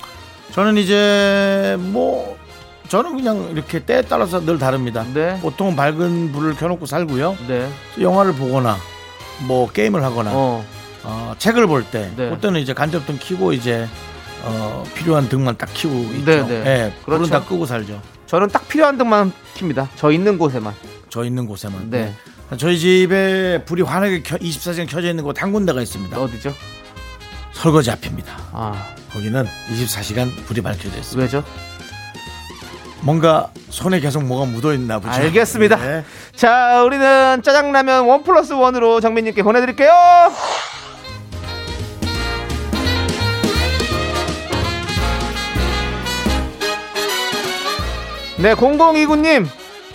저는 0.51 0.77
이제 0.77 1.75
뭐 1.77 2.37
저는 2.87 3.17
그냥 3.17 3.49
이렇게 3.51 3.83
때에 3.83 4.03
따라서 4.03 4.39
늘 4.39 4.57
다릅니다. 4.57 5.05
네. 5.13 5.37
보통 5.41 5.75
밝은 5.75 6.31
불을 6.31 6.55
켜놓고 6.55 6.85
살고요. 6.85 7.35
네. 7.49 7.69
영화를 7.99 8.31
보거나 8.35 8.77
뭐 9.47 9.69
게임을 9.69 10.01
하거나 10.01 10.31
어, 10.33 10.63
어, 11.03 11.35
책을 11.37 11.67
볼때 11.67 12.09
네. 12.15 12.29
그때는 12.29 12.61
이제 12.61 12.73
간접등 12.73 13.17
켜고 13.19 13.51
이제 13.51 13.89
어, 14.43 14.83
필요한 14.95 15.29
등만 15.29 15.57
딱 15.57 15.69
켜고 15.73 15.95
있죠. 16.15 16.25
네, 16.25 16.41
네. 16.47 16.63
예, 16.65 16.93
그렇죠. 17.05 17.25
다 17.27 17.43
끄고 17.43 17.65
살죠. 17.65 18.01
저는 18.27 18.47
딱 18.49 18.67
필요한 18.67 18.97
등만 18.97 19.31
킵니다. 19.55 19.87
저 19.95 20.11
있는 20.11 20.37
곳에만. 20.37 20.73
저 21.09 21.23
있는 21.23 21.45
곳에만. 21.45 21.89
네. 21.89 22.13
저희 22.57 22.77
집에 22.79 23.63
불이 23.65 23.81
환하게 23.83 24.23
켜, 24.23 24.37
24시간 24.37 24.89
켜져 24.89 25.09
있는 25.09 25.23
곳 25.23 25.41
한 25.41 25.51
군데가 25.53 25.81
있습니다. 25.81 26.19
어디죠? 26.19 26.53
설거지 27.53 27.91
앞입니다. 27.91 28.33
아, 28.51 28.87
거기는 29.13 29.45
24시간 29.71 30.33
불이 30.45 30.61
밝혀져 30.61 30.97
있습니다. 30.97 31.21
왜죠? 31.21 31.43
뭔가 33.01 33.49
손에 33.69 33.99
계속 33.99 34.23
뭐가 34.23 34.45
묻어 34.51 34.73
있나 34.73 34.99
보죠. 34.99 35.11
알겠습니다. 35.13 35.75
네. 35.77 36.03
자, 36.35 36.83
우리는 36.83 37.41
짜장라면 37.43 38.05
원 38.05 38.23
플러스 38.23 38.53
원으로 38.53 38.99
정민님께 39.01 39.43
보내드릴게요. 39.43 39.91
네, 48.41 48.55
0029님. 48.55 49.45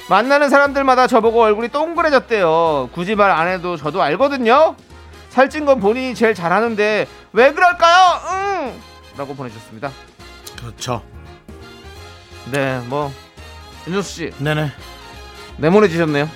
만나는 0.09 0.51
사람들마다 0.51 1.07
저보고 1.09 1.43
얼굴이 1.43 1.69
동그래졌대요. 1.69 2.91
굳이 2.93 3.17
말 3.17 3.31
안 3.33 3.49
해도 3.49 3.77
저도 3.77 4.01
알거든요. 4.03 4.77
살찐 5.31 5.65
건 5.67 5.81
본인이 5.81 6.15
제일 6.15 6.33
잘하는데 6.35 7.07
왜 7.33 7.53
그럴까요? 7.53 8.21
응! 8.31 8.81
라고 9.19 9.35
보내주셨습니다. 9.35 9.91
그렇죠. 10.61 11.03
네, 12.53 12.81
뭐 12.87 13.13
윤정수 13.87 14.11
씨 14.15 14.31
네네. 14.39 14.71
네모내지셨네요. 15.59 16.29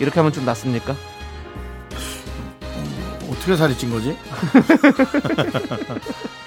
이렇게 0.00 0.18
하면 0.18 0.32
좀 0.32 0.44
낫습니까? 0.44 0.94
어떻게 3.30 3.56
살이 3.56 3.76
찐 3.76 3.90
거지? 3.90 4.16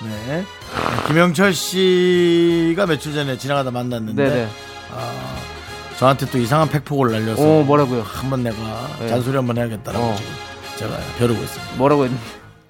네. 0.03 0.43
김영철 1.07 1.53
씨가 1.53 2.85
며칠 2.85 3.13
전에 3.13 3.37
지나가다 3.37 3.71
만났는데 3.71 4.29
네네. 4.29 4.47
아, 4.93 5.11
저한테 5.97 6.25
또 6.29 6.37
이상한 6.37 6.69
팩폭을 6.69 7.11
날려서 7.11 7.41
오 7.41 7.63
뭐라고요? 7.63 8.03
한번 8.03 8.43
내가 8.43 8.57
네. 8.99 9.07
잔소리 9.07 9.35
한번 9.35 9.57
해야겠다라고 9.57 10.05
어. 10.05 10.15
지금 10.15 10.31
제가 10.77 10.95
벼르고 11.17 11.41
있습니다. 11.41 11.75
뭐라고 11.77 12.05
했니? 12.05 12.17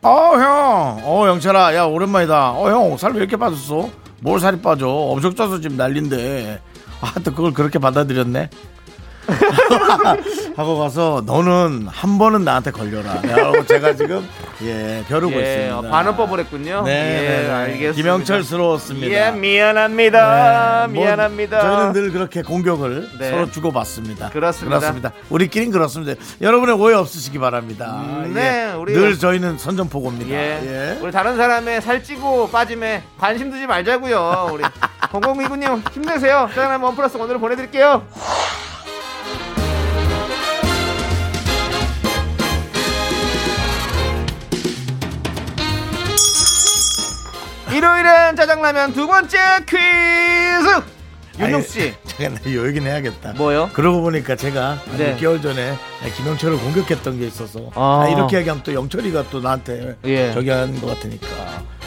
어, 0.03 0.09
형. 0.35 1.01
어, 1.03 1.27
영철아. 1.27 1.75
야, 1.75 1.83
오랜만이다. 1.83 2.51
어, 2.51 2.69
형. 2.69 2.95
살 2.97 3.11
왜 3.13 3.19
이렇게 3.19 3.35
빠졌어? 3.35 3.89
뭘 4.21 4.39
살이 4.39 4.61
빠져? 4.61 4.87
엄청 4.87 5.35
쪄서 5.35 5.59
지금 5.59 5.75
난린데. 5.75 6.61
아, 7.01 7.13
또 7.23 7.31
그걸 7.33 7.51
그렇게 7.53 7.77
받아들였네. 7.79 8.49
하고 10.55 10.77
가서 10.79 11.21
너는 11.25 11.87
한 11.89 12.17
번은 12.17 12.43
나한테 12.43 12.71
걸려라. 12.71 13.21
라고 13.21 13.65
제가 13.65 13.93
지금 13.95 14.27
예, 14.63 15.03
벼르고 15.07 15.33
예, 15.41 15.65
있습니다. 15.67 15.89
반응법을 15.91 16.39
했군요. 16.39 16.83
네, 16.83 16.91
예, 16.91 17.27
네, 17.29 17.43
네. 17.43 17.51
알겠습니다. 17.51 17.95
김영철스러웠습니다. 17.95 19.07
예, 19.07 19.31
미안합니다. 19.31 20.87
네, 20.87 20.93
뭐 20.93 21.03
미안합니다. 21.03 21.61
저희는 21.61 21.93
늘 21.93 22.11
그렇게 22.11 22.41
공격을 22.41 23.09
네. 23.19 23.29
서로 23.31 23.51
주고받습니다. 23.51 24.29
그렇습니다. 24.29 25.11
우리끼린 25.29 25.71
그렇습니다. 25.71 26.19
여러분의 26.41 26.75
오해 26.75 26.95
없으시기 26.95 27.37
바랍니다. 27.39 28.01
음, 28.01 28.25
예. 28.29 28.33
네, 28.33 28.71
우리- 28.73 28.93
늘 28.93 29.17
저희는 29.19 29.57
선전포고입니다. 29.57 30.31
예. 30.31 30.95
예. 30.95 30.99
우리 31.01 31.11
다른 31.11 31.37
사람의 31.37 31.81
살찌고 31.81 32.49
빠짐에 32.49 33.03
관심 33.19 33.51
두지 33.51 33.67
말자고요. 33.67 34.49
우리 34.53 34.63
공공이구님 35.11 35.83
힘내세요. 35.93 36.47
짜장라면 36.49 36.81
원 36.83 36.95
플러스 36.95 37.17
원으로 37.17 37.39
보내드릴게요. 37.39 38.03
일요일엔 47.77 48.35
짜장라면 48.35 48.93
두 48.93 49.05
번째 49.05 49.37
퀴즈. 49.67 50.81
윤종 51.39 51.61
씨, 51.61 51.93
제가 52.07 52.33
요 52.51 52.67
얘기는 52.67 52.89
해야겠다. 52.89 53.33
뭐요? 53.33 53.69
그러고 53.73 54.01
보니까 54.01 54.35
제가 54.35 54.79
한 54.83 54.97
네. 54.97 55.15
6개월 55.15 55.39
전에 55.43 55.75
김영철을 56.15 56.57
공격했던 56.57 57.19
게 57.19 57.27
있어서 57.27 57.69
아. 57.75 58.05
아, 58.05 58.09
이렇게 58.09 58.37
얘기하면 58.39 58.63
또 58.63 58.73
영철이가 58.73 59.25
또 59.29 59.41
나한테 59.41 59.95
예. 60.05 60.33
저기 60.33 60.49
하는 60.49 60.81
것 60.81 60.87
같으니까 60.87 61.27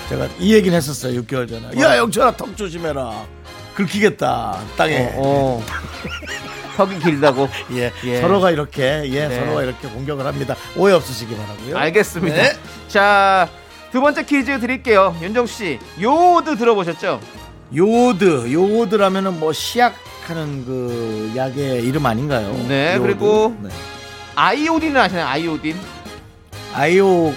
제가 0.09 0.29
이 0.38 0.55
얘기는 0.55 0.76
했었어요 0.76 1.20
6개월 1.22 1.48
전에 1.48 1.81
야 1.81 1.96
영철아 1.96 2.37
턱 2.37 2.57
조심해라 2.57 3.24
긁히겠다 3.74 4.61
땅에 4.76 5.11
어, 5.16 5.62
어. 5.62 5.64
턱이 6.76 7.00
길다고. 7.00 7.48
예, 7.72 7.92
예. 8.05 8.20
서로가 8.20 8.53
이렇게 8.53 9.03
예 9.07 9.26
네. 9.26 9.40
서로가 9.40 9.64
이렇게 9.64 9.88
공격을 9.88 10.24
합니다 10.24 10.55
오해 10.76 10.94
없으시기 10.94 11.37
바라고요 11.37 11.76
알겠습니다. 11.76 12.37
네. 12.37 12.53
자, 12.87 13.48
두 13.92 14.00
번째 14.00 14.24
퀴즈 14.24 14.61
드릴게요. 14.61 15.16
윤정 15.20 15.46
씨, 15.46 15.79
요오드 16.00 16.57
들어보셨죠? 16.57 17.20
요오드 17.76 18.53
요오드라면은 18.53 19.38
뭐 19.40 19.53
시약하는 19.53 20.64
그 20.64 21.33
약의 21.37 21.85
이름 21.85 22.05
아닌가요 22.05 22.53
네, 22.68 22.94
요오드. 22.96 23.03
그리고 23.03 23.57
네. 23.62 23.68
아이오딘을 24.35 25.00
아시나요? 25.00 25.26
아이오딘? 25.26 25.76
아이오 26.74 27.33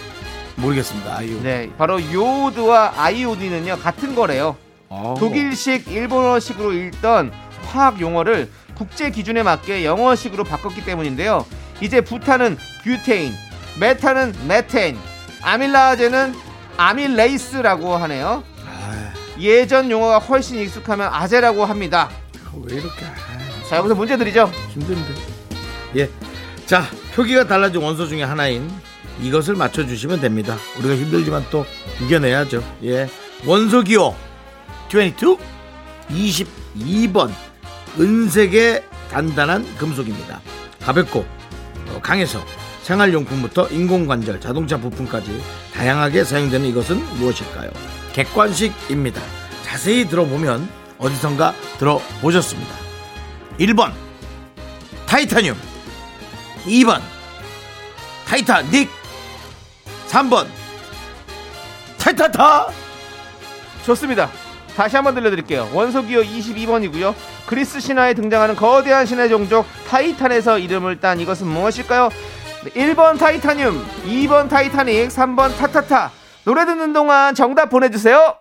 모르겠습니다 0.56 1.18
아이오 1.18 1.42
네, 1.44 1.70
바로 1.78 2.00
요오드와 2.12 2.94
아이오딘은요 2.98 3.78
같은 3.78 4.16
거래요. 4.16 4.56
어. 4.90 5.16
독일식, 5.20 5.88
일본어식으로 5.88 6.74
읽던 6.74 7.32
화학 7.66 8.00
용어를 8.00 8.50
국제 8.76 9.10
기준에 9.12 9.42
맞게 9.44 9.86
영어식으로 9.86 10.44
바꿨기 10.44 10.84
때문인데요. 10.86 11.46
이제 11.82 12.02
부탄은 12.02 12.58
뷰테인, 12.84 13.34
메탄은 13.80 14.34
메테인, 14.48 14.98
아밀라제는 15.44 16.34
아밀레이스라고 16.78 17.96
하네요. 17.98 18.44
아, 18.66 19.14
예전 19.40 19.92
용어가 19.92 20.20
훨씬 20.20 20.60
익숙하면 20.60 21.10
아재라고 21.12 21.66
합니다. 21.66 22.10
왜 22.54 22.76
이렇게 22.76 23.06
아, 23.06 23.68
자, 23.68 23.78
여기서 23.78 23.96
문제 23.96 24.18
드리죠. 24.18 24.52
힘든데. 24.70 25.14
예. 25.98 26.10
자, 26.66 26.84
표기가 27.14 27.46
달라진 27.46 27.82
원소 27.82 28.08
중에 28.08 28.24
하나인 28.24 28.72
이것을 29.22 29.56
맞춰주시면 29.56 30.22
됩니다. 30.22 30.58
우리가 30.80 30.96
힘들지만 30.96 31.46
또 31.52 31.66
이겨내야죠. 32.02 32.64
예. 32.86 33.10
원소 33.46 33.82
기호 33.84 34.16
22, 34.90 35.28
22번. 36.10 37.32
은색의 38.00 38.84
단단한 39.12 39.64
금속입니다. 39.78 40.42
가볍고 40.82 41.26
어, 41.90 42.00
강해서 42.02 42.44
생활용품부터 42.84 43.70
인공관절, 43.70 44.40
자동차 44.40 44.78
부품까지 44.78 45.42
다양하게 45.74 46.24
사용되는 46.24 46.68
이것은 46.68 46.98
무엇일까요? 47.18 47.72
객관식입니다. 48.14 49.22
자세히 49.64 50.08
들어보면 50.08 50.70
어디선가 51.00 51.54
들어보셨습니다. 51.80 52.76
1번 53.60 53.92
타이타늄 55.08 55.56
2번 56.66 57.02
타이타닉 58.28 58.90
3번 60.08 60.48
타타타 61.98 62.68
좋습니다. 63.86 64.30
다시 64.76 64.96
한번 64.96 65.14
들려드릴게요. 65.14 65.70
원소기호 65.74 66.24
22번이고요. 66.24 67.14
그리스 67.46 67.80
신화에 67.80 68.14
등장하는 68.16 68.56
거대한 68.56 69.06
신의 69.06 69.30
종족 69.30 69.66
타이탄에서 69.88 70.58
이름을 70.58 71.00
딴 71.00 71.20
이것은 71.20 71.48
무엇일까요? 71.48 72.10
네, 72.64 72.70
1번 72.72 73.18
타이타늄, 73.20 73.86
2번 74.06 74.50
타이타닉, 74.50 75.10
3번 75.10 75.58
타타타. 75.58 76.12
노래 76.46 76.66
듣는 76.66 76.94
동안 76.94 77.36
정답 77.36 77.70
보내주세요. 77.70 78.38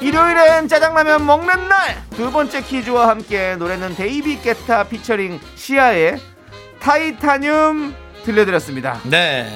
일요일엔 0.00 0.68
짜장라면 0.68 1.26
먹는 1.26 1.68
날 1.68 2.10
두 2.20 2.30
번째 2.30 2.60
퀴즈와 2.60 3.08
함께 3.08 3.56
노래는 3.56 3.94
데이비드 3.96 4.42
게타 4.42 4.84
피처링 4.84 5.40
시아의 5.54 6.20
타이타늄 6.78 7.94
들려드렸습니다. 8.24 9.00
네 9.04 9.46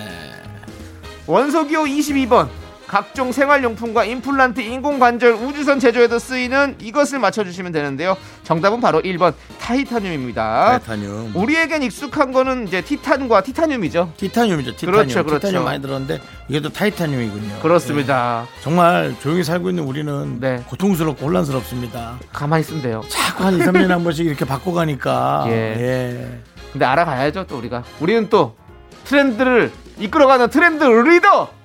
원소기호 1.27 1.85
22번 1.85 2.49
각종 2.95 3.33
생활용품과 3.33 4.05
임플란트 4.05 4.61
인공관절 4.61 5.33
우주선 5.33 5.81
제조에도 5.81 6.21
쓰이는 6.21 6.77
이것을 6.81 7.19
맞춰주시면 7.19 7.73
되는데요. 7.73 8.17
정답은 8.45 8.81
바로 8.81 9.03
1번 9.03 9.35
타이타늄입니다. 9.61 10.79
타이타늄. 10.79 11.33
우리에겐 11.35 11.83
익숙한 11.83 12.31
거는 12.31 12.69
이제 12.69 12.83
티탄과 12.83 13.41
티타늄이죠. 13.43 14.13
티타늄이죠 14.17 14.77
티타늄. 14.77 14.93
그렇죠, 14.93 15.25
그렇죠. 15.25 15.41
티타늄 15.49 15.65
많이 15.65 15.83
들었는데 15.83 16.21
이게 16.49 16.61
또 16.61 16.69
타이타늄이군요. 16.69 17.59
그렇습니다. 17.63 18.47
네. 18.47 18.63
정말 18.63 19.17
조용히 19.21 19.43
살고 19.43 19.71
있는 19.71 19.83
우리는 19.83 20.39
네. 20.39 20.63
고통스럽고 20.69 21.27
혼란스럽습니다. 21.27 22.21
가만히 22.33 22.61
있으면 22.61 22.81
돼요. 22.81 23.03
자꾸 23.09 23.43
한 23.43 23.55
2, 23.55 23.59
3년에 23.59 23.89
한 23.89 24.05
번씩 24.05 24.25
이렇게 24.25 24.45
바꿔가니까. 24.45 25.47
예. 25.51 25.53
예. 25.53 26.41
근데 26.71 26.85
알아가야죠 26.85 27.47
또 27.49 27.59
우리가. 27.59 27.83
우리는 27.99 28.29
또 28.29 28.55
트렌드를 29.03 29.73
이끌어가는 29.99 30.49
트렌드 30.51 30.85
리더 30.85 31.64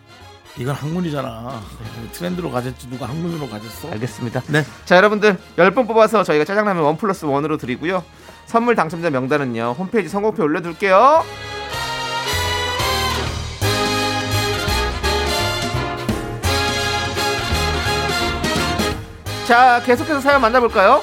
이건 0.58 0.76
학문이잖아. 0.76 1.62
트렌드로 2.12 2.52
가졌지 2.52 2.90
누가 2.90 3.08
학문으로 3.08 3.48
가졌어? 3.50 3.92
알겠습니다. 3.92 4.42
네. 4.48 4.64
자 4.86 4.98
여러분들 4.98 5.38
10분 5.58 5.88
뽑아서 5.88 6.24
저희가 6.24 6.44
짜장라면 6.46 6.84
원 6.84 6.98
플러스 6.98 7.26
원으로 7.26 7.58
드리고요. 7.58 8.04
선물 8.46 8.76
당첨자 8.76 9.10
명단은요 9.10 9.76
홈페이지 9.78 10.10
선곡표 10.10 10.44
올려둘게요. 10.44 11.24
자 19.48 19.82
계속해서 19.84 20.20
사연 20.22 20.42
만나볼까요 20.42 21.02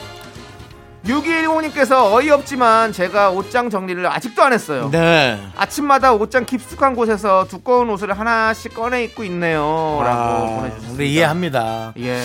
6210님께서 1.07 2.13
어이없지만 2.13 2.93
제가 2.93 3.31
옷장 3.31 3.71
정리를 3.71 4.05
아직도 4.07 4.43
안 4.43 4.53
했어요 4.53 4.89
네. 4.93 5.41
아침마다 5.57 6.13
옷장 6.13 6.45
깊숙한 6.45 6.95
곳에서 6.95 7.47
두꺼운 7.49 7.91
옷을 7.91 8.19
하나씩 8.19 8.75
꺼내 8.75 9.05
입고 9.05 9.25
있네요 9.25 10.01
라고 10.03 10.11
아, 10.11 10.57
보내주셨습니다 10.57 11.03
이해합니다. 11.05 11.93
예. 11.99 12.21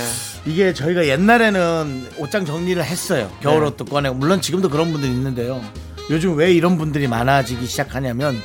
이게 0.46 0.74
저희가 0.74 1.06
옛날에는 1.06 2.10
옷장 2.17 2.46
정리를 2.46 2.84
했어요. 2.84 3.30
겨울 3.41 3.62
네. 3.62 3.67
옷도 3.67 3.86
꺼내고 3.86 4.15
물론 4.15 4.41
지금도 4.41 4.70
그런 4.70 4.91
분들이 4.91 5.12
있는데요. 5.12 5.62
요즘 6.10 6.36
왜 6.36 6.52
이런 6.52 6.78
분들이 6.78 7.08
많아지기 7.08 7.65
시작하냐면 7.65 8.41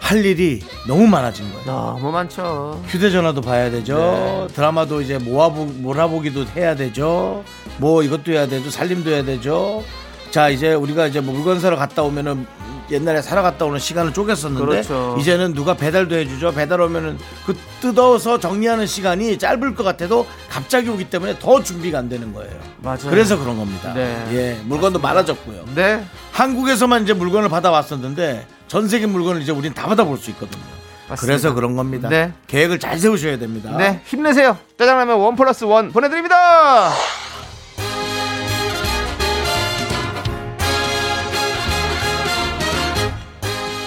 할 0.00 0.24
일이 0.24 0.60
너무 0.88 1.06
많아진 1.06 1.50
거예요. 1.52 1.64
너무 1.66 2.10
많죠 2.10 2.82
휴대전화도 2.88 3.42
봐야 3.42 3.70
되죠. 3.70 3.96
네. 3.96 4.54
드라마도 4.54 5.00
이제 5.00 5.18
모아보, 5.18 5.66
몰아보기도 5.66 6.46
해야 6.56 6.74
되죠. 6.74 7.44
뭐 7.78 8.02
이것도 8.02 8.32
해야 8.32 8.46
되죠. 8.48 8.70
살림도 8.70 9.10
해야 9.10 9.22
되죠. 9.24 9.84
자 10.30 10.48
이제 10.48 10.72
우리가 10.74 11.06
이제 11.06 11.20
뭐 11.20 11.34
물건 11.34 11.60
사러 11.60 11.76
갔다 11.76 12.02
오면은 12.02 12.46
옛날에 12.90 13.22
사러 13.22 13.42
갔다 13.42 13.64
오는 13.64 13.78
시간을 13.78 14.12
쪼갰었는데 14.12 14.58
그렇죠. 14.58 15.16
이제는 15.20 15.54
누가 15.54 15.74
배달도 15.74 16.14
해주죠. 16.16 16.52
배달 16.52 16.80
오면은 16.80 17.18
그 17.46 17.56
뜯어서 17.80 18.38
정리하는 18.38 18.86
시간이 18.86 19.38
짧을 19.38 19.74
것 19.74 19.84
같아도 19.84 20.26
갑자기 20.48 20.88
오기 20.88 21.10
때문에 21.10 21.38
더 21.38 21.62
준비가 21.62 21.98
안 21.98 22.08
되는 22.08 22.32
거예요. 22.32 22.52
맞아요 22.82 23.08
그래서 23.08 23.38
그런 23.38 23.56
겁니다. 23.58 23.92
네. 23.94 24.26
예, 24.32 24.60
물건도 24.64 24.98
많아졌고요. 24.98 25.64
네 25.74 26.04
한국에서만 26.32 27.04
이제 27.04 27.12
물건을 27.12 27.48
받아왔었는데 27.48 28.46
전 28.68 28.88
세계 28.88 29.06
물건을 29.06 29.42
이제 29.42 29.52
우린 29.52 29.72
다 29.74 29.86
받아볼 29.86 30.18
수 30.18 30.30
있거든요. 30.30 30.62
맞습니다. 31.08 31.20
그래서 31.20 31.54
그런 31.54 31.76
겁니다. 31.76 32.08
네. 32.08 32.32
계획을 32.46 32.78
잘 32.78 32.98
세우셔야 32.98 33.38
됩니다. 33.38 33.76
네, 33.76 34.00
힘내세요. 34.04 34.56
짜장라면 34.78 35.18
원 35.18 35.34
플러스 35.34 35.64
원 35.64 35.90
보내드립니다. 35.90 36.92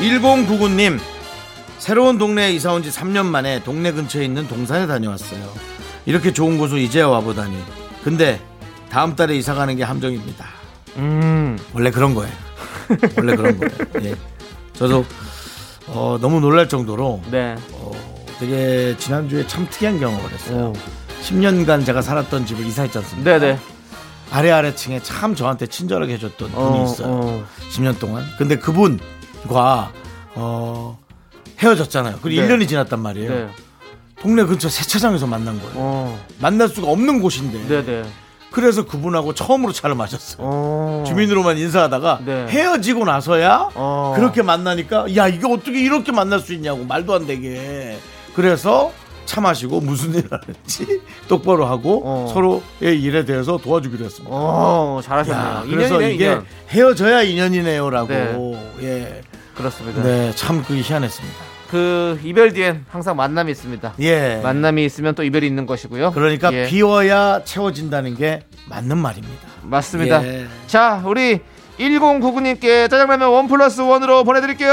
1099님 0.04 1.00
새로운 1.80 2.18
동네에 2.18 2.52
이사 2.54 2.72
온 2.74 2.84
지 2.84 2.90
3년 2.90 3.26
만에 3.26 3.64
동네 3.64 3.92
근처에 3.92 4.24
있는 4.26 4.48
동산에 4.48 4.86
다녀왔어요. 4.88 5.42
이렇게 6.06 6.32
좋은 6.34 6.58
곳을 6.58 6.78
이제야 6.80 7.08
와보다니. 7.08 7.58
근데 8.04 8.40
다음 8.90 9.16
달에 9.16 9.36
이사 9.36 9.54
가는 9.54 9.76
게 9.76 9.84
함정입니다. 9.84 10.46
음, 10.98 11.58
원래 11.74 11.90
그런 11.92 12.14
거예요. 12.16 12.34
원래 13.18 13.36
그런 13.36 13.58
거예요. 13.58 13.72
예. 14.04 14.16
저도 14.74 15.06
어, 15.88 16.18
너무 16.22 16.40
놀랄 16.40 16.68
정도로 16.70 17.22
네. 17.32 17.56
어, 17.72 17.92
되게 18.40 18.96
지난주에 18.98 19.48
참 19.48 19.68
특이한 19.70 20.00
경험을 20.00 20.32
했어요. 20.32 20.74
오. 20.76 21.24
10년간 21.24 21.86
제가 21.86 22.02
살았던 22.02 22.46
집을 22.46 22.66
이사했지 22.66 22.98
않습니까? 22.98 23.40
네네. 23.40 23.60
아래 24.32 24.52
아래층에 24.52 25.02
참 25.02 25.36
저한테 25.36 25.68
친절하게 25.68 26.14
해줬던 26.14 26.52
분이 26.52 26.80
어, 26.80 26.84
있어요. 26.86 27.08
어. 27.10 27.46
10년 27.72 28.00
동안. 28.00 28.26
근데 28.38 28.58
그분 28.58 29.00
과 29.48 29.92
어, 30.36 30.98
헤어졌잖아요. 31.60 32.20
그리고 32.22 32.42
네. 32.42 32.48
1년이 32.48 32.68
지났단 32.68 33.00
말이에요. 33.00 33.30
네. 33.30 33.48
동네 34.22 34.44
근처 34.44 34.70
세차장에서 34.70 35.28
만난 35.28 35.58
거예요. 35.60 35.74
어. 35.76 36.20
만날 36.40 36.70
수가 36.70 36.88
없는 36.90 37.22
곳인데. 37.22 37.68
네네. 37.68 38.04
그래서 38.52 38.86
그분하고 38.86 39.34
처음으로 39.34 39.74
차를 39.74 39.96
마셨어요. 39.96 40.38
어. 40.40 41.04
주민으로만 41.08 41.58
인사하다가 41.58 42.20
네. 42.26 42.46
헤어지고 42.48 43.04
나서야 43.06 43.70
어. 43.74 44.14
그렇게 44.16 44.42
만나니까 44.44 45.16
야 45.16 45.28
이게 45.28 45.46
어떻게 45.52 45.80
이렇게 45.82 46.12
만날 46.12 46.40
수 46.40 46.54
있냐고 46.54 46.84
말도 46.86 47.14
안 47.16 47.26
되게 47.26 47.98
그래서 48.36 48.92
차 49.26 49.42
마시고 49.42 49.80
무슨 49.82 50.14
일 50.14 50.28
하는지 50.30 51.02
똑바로 51.28 51.66
하고 51.66 52.02
어. 52.06 52.32
서로의 52.32 53.02
일에 53.02 53.26
대해서 53.26 53.58
도와주기로 53.58 54.06
했습니다. 54.06 54.30
어, 54.34 55.00
야, 55.00 55.02
잘하셨네요. 55.02 55.64
그래서 55.70 55.96
인연이네, 55.96 56.14
이게 56.14 56.26
인연. 56.26 56.46
헤어져야 56.70 57.24
인연이네요라고 57.24 58.08
네. 58.08 58.84
예. 58.84 59.22
그렇습니다. 59.64 60.04
네, 60.04 60.32
참 60.36 60.64
그 60.64 60.76
희한했습니다. 60.76 61.38
그 61.70 62.20
이별 62.24 62.54
뒤엔 62.54 62.86
항상 62.90 63.16
만남이 63.16 63.52
있습니다. 63.52 63.96
예. 64.02 64.40
만남이 64.44 64.86
있으면 64.86 65.16
또 65.16 65.24
이별이 65.24 65.48
있는 65.48 65.66
것이고요. 65.66 66.12
그러니까 66.12 66.54
예. 66.54 66.68
비워야 66.68 67.44
채워진다는 67.44 68.16
게 68.16 68.42
맞는 68.70 68.98
말입니다. 68.98 69.48
맞습니다. 69.64 70.24
예. 70.24 70.46
자, 70.68 71.02
우리 71.06 71.40
1099님께 71.80 72.90
짜장라면 72.90 73.30
원 73.30 73.48
플러스 73.48 73.82
원으로 73.82 74.24
보내드릴게요. 74.24 74.72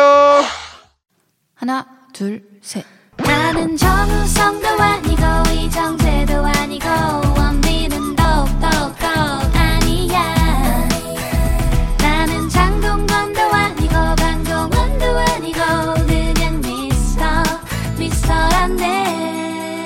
하나, 1.54 1.86
둘, 2.12 2.42
셋. 2.60 2.84
나는 3.16 3.76
정우성도 3.76 4.68
아니고 4.68 5.22
이정재도 5.54 6.34
아니고 6.44 7.29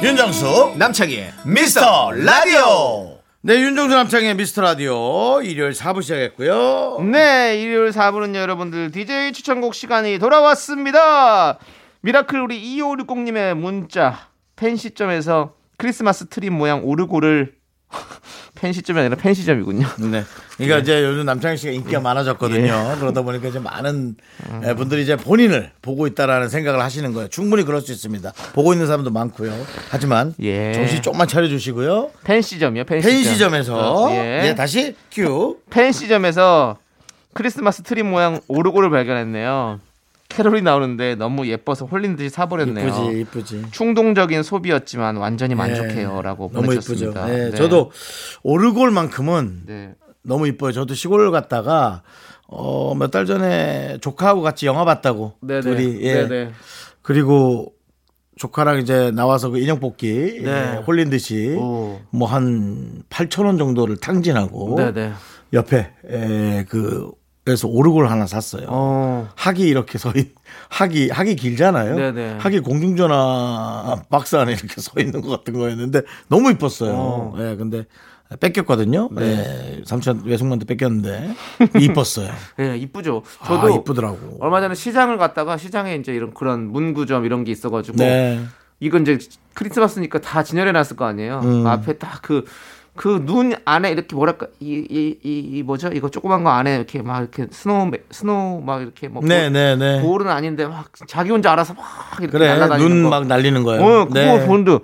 윤정수 0.05 0.75
남창희의 0.77 1.33
미스터 1.47 2.13
라디오. 2.13 3.21
네, 3.41 3.55
윤정수 3.55 3.95
남창의 3.97 4.35
미스터 4.35 4.61
라디오 4.61 5.41
일요일 5.41 5.73
4부 5.73 6.03
시작했고요. 6.03 6.99
네, 7.11 7.59
일요일 7.59 7.91
4부는 7.91 8.35
여러분들 8.35 8.91
DJ 8.91 9.33
추천곡 9.33 9.75
시간이 9.75 10.19
돌아왔습니다. 10.19 11.59
미라클 12.03 12.39
우리 12.39 12.61
2560님의 12.77 13.55
문자 13.55 14.29
팬시점에서 14.57 15.55
크리스마스 15.79 16.29
트리 16.29 16.51
모양 16.51 16.85
오르골을 16.85 17.55
팬시점이 18.65 18.99
아니라 18.99 19.17
팬시점이군요. 19.17 19.87
네. 20.11 20.25
그러니까 20.57 20.79
이제 20.79 21.05
요즘 21.05 21.27
남창희 21.27 21.59
씨가 21.59 21.73
인기가 21.73 22.01
많아졌거든요. 22.01 22.97
그러다 22.99 23.21
보니까 23.21 23.49
이제 23.49 23.59
많은 23.59 24.17
에, 24.63 24.75
분들이 24.75 25.03
이제 25.03 25.17
본인을 25.17 25.73
보고 25.83 26.07
있다라는 26.07 26.49
생각을 26.49 26.81
하시는 26.81 27.13
거예요. 27.13 27.29
충분히 27.29 27.65
그럴 27.65 27.83
수 27.83 27.93
있습니다. 27.93 28.33
보고 28.55 28.73
있는 28.73 28.87
사람도 28.87 29.11
많고요. 29.11 29.53
하지만 29.91 30.35
예. 30.41 30.73
정신 30.73 31.03
조금만 31.03 31.29
차려주시고요. 31.29 32.11
팬시점이요. 32.25 32.85
팬시점. 32.85 33.13
팬시점에서 33.13 34.09
예. 34.13 34.49
예, 34.49 34.55
다시 34.55 34.95
큐. 35.13 35.59
팬시점에서 35.69 36.79
크리스마스 37.35 37.83
트리 37.83 38.03
모양 38.03 38.41
오르골을 38.49 38.89
발견했네요. 38.89 39.81
캐롤이 40.37 40.63
나오는데 40.63 41.15
너무 41.15 41.47
예뻐서 41.47 41.87
홀린 41.87 42.17
듯이 42.17 42.29
사버렸네요. 42.31 42.89
이쁘지, 42.89 43.21
이쁘지. 43.21 43.63
충동적인 43.71 44.43
소비였지만 44.43 45.17
완전히 45.17 45.55
만족해요라고 45.55 46.51
예, 46.51 46.55
너무 46.55 46.73
이쁘죠. 46.75 47.13
보내주셨습니다. 47.13 47.31
예, 47.33 47.51
네. 47.51 47.57
저도 47.57 47.91
오르골만큼은 48.43 49.63
네. 49.67 49.95
너무 50.23 50.47
이뻐요. 50.49 50.73
저도 50.73 50.95
시골 50.95 51.31
갔다가 51.31 52.03
어, 52.49 52.95
몇 52.95 53.11
달 53.11 53.27
전에 53.27 53.99
조카하고 54.01 54.43
같이 54.43 54.67
영화 54.67 54.85
봤다고. 54.85 55.35
네네. 55.41 55.61
둘이. 55.61 56.01
예. 56.03 56.27
네네. 56.27 56.51
그리고 57.03 57.73
조카랑 58.37 58.81
이제 58.81 59.11
나와서 59.13 59.51
그 59.51 59.59
인형 59.59 59.79
뽑기 59.79 60.41
네. 60.43 60.51
예, 60.51 60.83
홀린 60.87 61.11
듯이 61.11 61.51
오. 61.59 62.01
뭐 62.11 62.64
한 62.64 63.03
8천 63.09 63.47
원 63.47 63.59
정도를 63.59 63.97
탕진하고 63.99 64.77
네네. 64.77 65.13
옆에 65.53 65.93
에, 66.11 66.65
그 66.69 67.11
그래서 67.45 67.69
오르골 67.69 68.09
하나 68.09 68.27
샀어요. 68.27 68.67
어. 68.69 69.29
학이 69.37 69.65
이렇게 69.69 69.99
서 69.99 70.11
있, 70.17 70.35
학이 70.71 71.11
학이 71.11 71.37
길잖아요. 71.37 71.95
네네. 71.95 72.37
학이 72.39 72.61
공중전화 72.61 74.05
박스 74.09 74.37
안에 74.37 74.53
이렇게 74.53 74.81
서 74.81 74.93
있는 74.99 75.21
것 75.21 75.29
같은 75.29 75.53
거였는데 75.53 76.03
너무 76.29 76.51
이뻤어요. 76.53 76.93
어. 76.95 77.35
예, 77.39 77.55
근데 77.57 77.85
뺏겼거든요. 78.41 79.11
예, 79.21 79.83
삼촌 79.85 80.23
외숙모한테 80.25 80.65
뺏겼는데 80.65 81.35
이뻤어요. 81.79 82.31
예, 82.61 82.79
이쁘죠. 82.79 83.23
저도 83.45 83.67
아, 83.67 83.71
이쁘더라고. 83.77 84.39
얼마 84.41 84.63
전에 84.63 84.75
시장을 84.75 85.19
갔다가 85.19 85.59
시장에 85.59 85.97
이제 85.97 86.15
이런 86.15 86.33
그런 86.33 86.73
문구점 86.73 87.27
이런 87.27 87.45
게 87.45 87.53
있어가지고 87.53 87.99
네. 87.99 88.43
이건 88.81 89.03
이제 89.03 89.19
크리스마스니까 89.53 90.21
다 90.21 90.43
진열해 90.43 90.73
놨을 90.73 90.97
거 90.97 91.05
아니에요. 91.05 91.41
음. 91.45 91.67
앞에 91.67 91.99
딱 91.99 92.23
그 92.23 92.45
그 92.97 93.19
눈 93.27 93.55
안에 93.65 93.91
이렇게 93.91 94.15
뭐랄까 94.15 94.47
이 94.61 94.87
이 94.89 95.17
이 95.59 95.63
뭐죠? 95.65 95.89
이거 95.89 96.09
조그만 96.09 96.45
거 96.45 96.51
안에 96.51 96.77
이렇게 96.77 97.03
막 97.03 97.19
이렇게 97.21 97.47
snow 97.51 97.91
snow 98.11 98.61
막 98.63 98.83
이렇게 98.83 99.09
뭐 99.09 99.23
네, 99.25 99.51
네, 99.51 99.75
네. 99.77 100.01
볼은 100.03 100.29
아닌데 100.29 100.67
막 100.67 100.91
자기 101.09 101.31
혼자 101.31 101.53
알아서 101.53 101.75
막 101.75 101.85
이렇게 102.21 102.39
그래. 102.39 102.49
날아다니는 102.49 102.89
눈 102.91 103.03
거. 103.05 103.11
막 103.11 103.27
날리는 103.27 103.63
거예요. 103.65 103.83
어, 103.85 104.05
그거 104.07 104.15
네. 104.15 104.47
보는데 104.47 104.79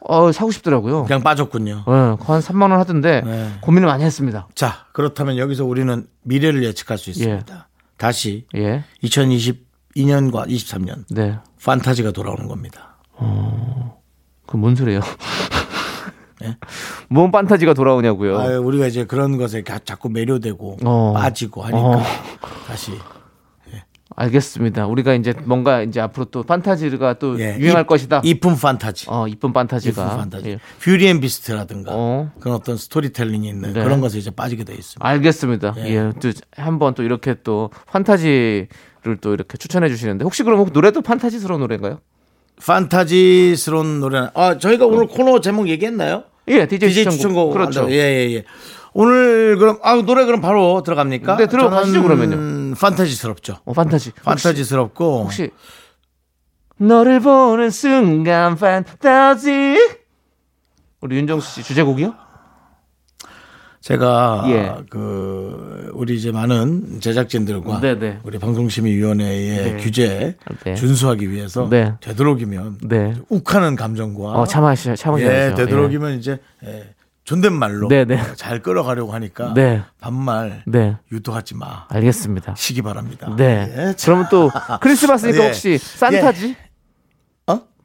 어 0.00 0.30
사고 0.30 0.52
싶더라고요. 0.52 1.04
그냥 1.04 1.22
빠졌군요. 1.22 1.84
예, 1.86 2.16
그거 2.20 2.34
한 2.34 2.40
3만 2.40 2.62
원 2.70 2.72
하던데 2.74 3.22
네. 3.24 3.50
고민을 3.60 3.88
많이 3.88 4.04
했습니다. 4.04 4.46
자, 4.54 4.86
그렇다면 4.92 5.36
여기서 5.38 5.64
우리는 5.64 6.06
미래를 6.22 6.62
예측할 6.64 6.96
수 6.96 7.10
있습니다. 7.10 7.68
다시 7.96 8.46
예. 8.54 8.84
2022년과 9.02 10.46
23년 10.48 11.04
네. 11.10 11.36
판타지가 11.64 12.12
돌아오는 12.12 12.46
겁니다. 12.46 12.98
그 14.46 14.57
뭔 14.57 14.76
소리예요? 14.76 15.00
예? 16.44 16.56
뭔 17.08 17.30
판타지가 17.32 17.74
돌아오냐고요. 17.74 18.38
아유, 18.38 18.58
우리가 18.60 18.86
이제 18.86 19.04
그런 19.04 19.36
것에 19.38 19.62
가- 19.62 19.78
자꾸 19.80 20.08
매료되고 20.08 20.78
어. 20.84 21.12
빠지고 21.14 21.62
하니까 21.62 21.80
어. 21.80 22.02
다시 22.66 22.92
알겠습니다. 24.20 24.86
우리가 24.86 25.14
이제 25.14 25.32
뭔가 25.44 25.82
이제 25.82 26.00
앞으로 26.00 26.24
또 26.26 26.42
판타지가 26.42 27.14
또 27.20 27.38
예, 27.38 27.56
유행할 27.58 27.84
이- 27.84 27.86
것이다. 27.86 28.20
이쁜 28.24 28.56
판타지. 28.56 29.06
어, 29.08 29.28
이쁜 29.28 29.52
판타지가. 29.52 30.04
이쁜 30.06 30.16
판타지. 30.16 30.48
예. 30.48 30.58
Beauty 30.80 31.06
and 31.06 31.20
Beast라든가 31.20 31.92
어. 31.94 32.30
그런 32.40 32.56
어떤 32.56 32.76
스토리텔링이 32.76 33.46
있는 33.48 33.72
네. 33.74 33.82
그런 33.84 34.00
것에 34.00 34.18
이제 34.18 34.30
빠지게 34.32 34.64
돼 34.64 34.74
있습니다. 34.74 35.06
알겠습니다. 35.06 35.74
예. 35.78 35.82
예. 35.94 36.12
또 36.20 36.32
한번 36.56 36.94
또 36.94 37.04
이렇게 37.04 37.36
또 37.44 37.70
판타지를 37.86 38.66
또 39.20 39.34
이렇게 39.34 39.56
추천해 39.56 39.88
주시는데 39.88 40.24
혹시 40.24 40.42
그럼 40.42 40.68
노래도 40.72 41.00
판타지스러운 41.00 41.60
노래인가요? 41.60 42.00
판타지스러운 42.66 44.00
노래는 44.00 44.30
아 44.34 44.58
저희가 44.58 44.86
오늘 44.86 45.06
코너 45.06 45.40
제목 45.40 45.68
얘기했나요? 45.68 46.24
예, 46.48 46.66
DJ, 46.66 46.88
DJ 46.88 47.04
추천곡. 47.04 47.12
추천곡 47.12 47.52
그렇죠. 47.52 47.80
한다고. 47.80 47.92
예, 47.94 47.98
예, 47.98 48.34
예. 48.34 48.44
오늘 48.94 49.56
그럼 49.58 49.78
아 49.82 49.94
노래 49.94 50.24
그럼 50.24 50.40
바로 50.40 50.82
들어갑니까? 50.82 51.36
네, 51.36 51.46
들어가시죠, 51.46 52.02
그러면요. 52.02 52.74
판타지스럽죠. 52.74 53.58
어, 53.64 53.72
판타지. 53.72 54.10
혹시, 54.10 54.24
판타지스럽고 54.24 55.22
혹시 55.24 55.50
너를 56.78 57.20
보는 57.20 57.70
순간 57.70 58.56
판타지 58.56 59.98
우리 61.00 61.16
윤정수 61.16 61.54
씨 61.54 61.62
주제곡이요? 61.62 62.14
제가 63.88 64.44
예. 64.48 64.74
그 64.90 65.90
우리 65.94 66.14
이제 66.14 66.30
많은 66.30 67.00
제작진들과 67.00 67.80
네네. 67.80 68.18
우리 68.22 68.38
방송심의위원회의 68.38 69.64
네. 69.64 69.76
규제 69.78 70.36
네. 70.62 70.74
준수하기 70.74 71.30
위해서 71.30 71.66
네. 71.70 71.94
되도록이면 72.00 72.80
네. 72.82 73.14
욱하는 73.30 73.76
감정과 73.76 74.32
어, 74.32 74.46
참아시 74.46 74.94
참으셔야죠. 74.94 75.62
예, 75.62 75.64
되도록이면 75.64 76.18
이제 76.18 76.38
예, 76.66 76.90
존댓말로 77.24 77.88
네네. 77.88 78.34
잘 78.36 78.60
끌어가려고 78.60 79.12
하니까 79.14 79.54
네. 79.54 79.80
반말 80.02 80.64
네. 80.66 80.98
유도하지 81.10 81.54
마 81.54 81.86
알겠습니다. 81.88 82.56
시기 82.58 82.82
바랍니다. 82.82 83.34
네. 83.38 83.72
예, 83.74 83.94
자, 83.96 84.04
그러면 84.04 84.26
또 84.30 84.50
크리스마스니까 84.82 85.40
예. 85.44 85.46
혹시 85.46 85.78
산타지? 85.78 86.56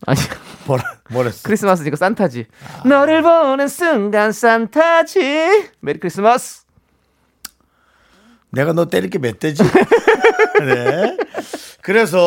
어? 0.08 0.12
아니 0.12 0.20
뭐라 0.66 0.84
뭐랬어? 1.12 1.42
크리스마스니까 1.44 1.96
산타지. 1.98 2.46
너를 2.86 3.22
보는 3.22 3.68
순간 3.68 4.32
산타지. 4.32 5.70
메리 5.82 6.00
크리스마스. 6.00 6.64
내가 8.52 8.74
너 8.74 8.86
때릴 8.86 9.10
게 9.10 9.18
몇 9.20 9.40
대지? 9.40 9.64
네. 10.60 11.18
그래서 11.82 12.20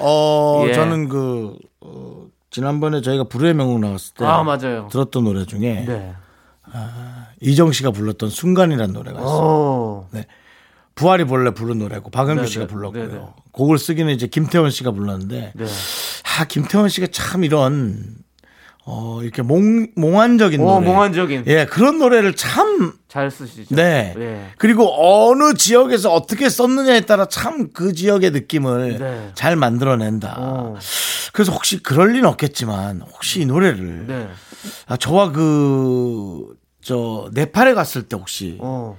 어 0.00 0.64
예. 0.66 0.72
저는 0.72 1.08
그 1.08 1.56
어, 1.80 2.26
지난번에 2.50 3.02
저희가 3.02 3.24
불후의 3.24 3.54
명곡 3.54 3.78
나왔을 3.80 4.14
때 4.14 4.24
아 4.24 4.42
맞아요. 4.42 4.88
들었던 4.90 5.24
노래 5.24 5.44
중에 5.44 5.84
네. 5.86 6.14
이정 7.40 7.70
씨가 7.72 7.90
불렀던 7.92 8.30
순간이라는 8.30 8.92
노래가 8.94 9.20
있어요. 9.20 9.40
오. 9.40 10.06
부활이 10.94 11.24
본래 11.24 11.52
부른 11.52 11.78
노래고 11.78 12.10
박은규 12.10 12.42
네, 12.42 12.46
씨가 12.48 12.66
네, 12.66 12.72
불렀고요. 12.72 13.06
네, 13.06 13.14
네. 13.14 13.20
곡을 13.52 13.78
쓰기는 13.78 14.12
이제 14.12 14.26
김태원 14.26 14.70
씨가 14.70 14.90
불렀는데 14.90 15.52
네. 15.54 15.66
아 16.38 16.44
김태원 16.44 16.88
씨가 16.88 17.08
참 17.10 17.42
이런 17.44 18.04
어 18.84 19.20
이렇게 19.22 19.42
몽 19.42 19.88
몽환적인 19.96 20.60
오 20.60 20.64
노래 20.80 20.86
몽환적인. 20.86 21.44
예 21.48 21.66
그런 21.66 21.98
노래를 21.98 22.34
참 22.34 22.96
잘 23.08 23.30
쓰시죠. 23.30 23.74
네. 23.74 24.14
예. 24.18 24.46
그리고 24.58 24.86
어느 25.30 25.54
지역에서 25.54 26.12
어떻게 26.12 26.48
썼느냐에 26.50 27.00
따라 27.02 27.26
참 27.26 27.72
그 27.72 27.92
지역의 27.94 28.30
느낌을 28.32 28.98
네. 28.98 29.30
잘 29.34 29.56
만들어낸다. 29.56 30.34
어. 30.38 30.76
그래서 31.32 31.52
혹시 31.52 31.82
그럴 31.82 32.12
리는 32.12 32.26
없겠지만 32.28 33.00
혹시 33.00 33.40
이 33.40 33.46
노래를 33.46 34.06
네. 34.06 34.28
아, 34.86 34.96
저와 34.96 35.32
그, 35.32 36.54
저, 36.82 37.30
네팔에 37.32 37.74
갔을 37.74 38.02
때 38.02 38.16
혹시, 38.16 38.56
어. 38.60 38.96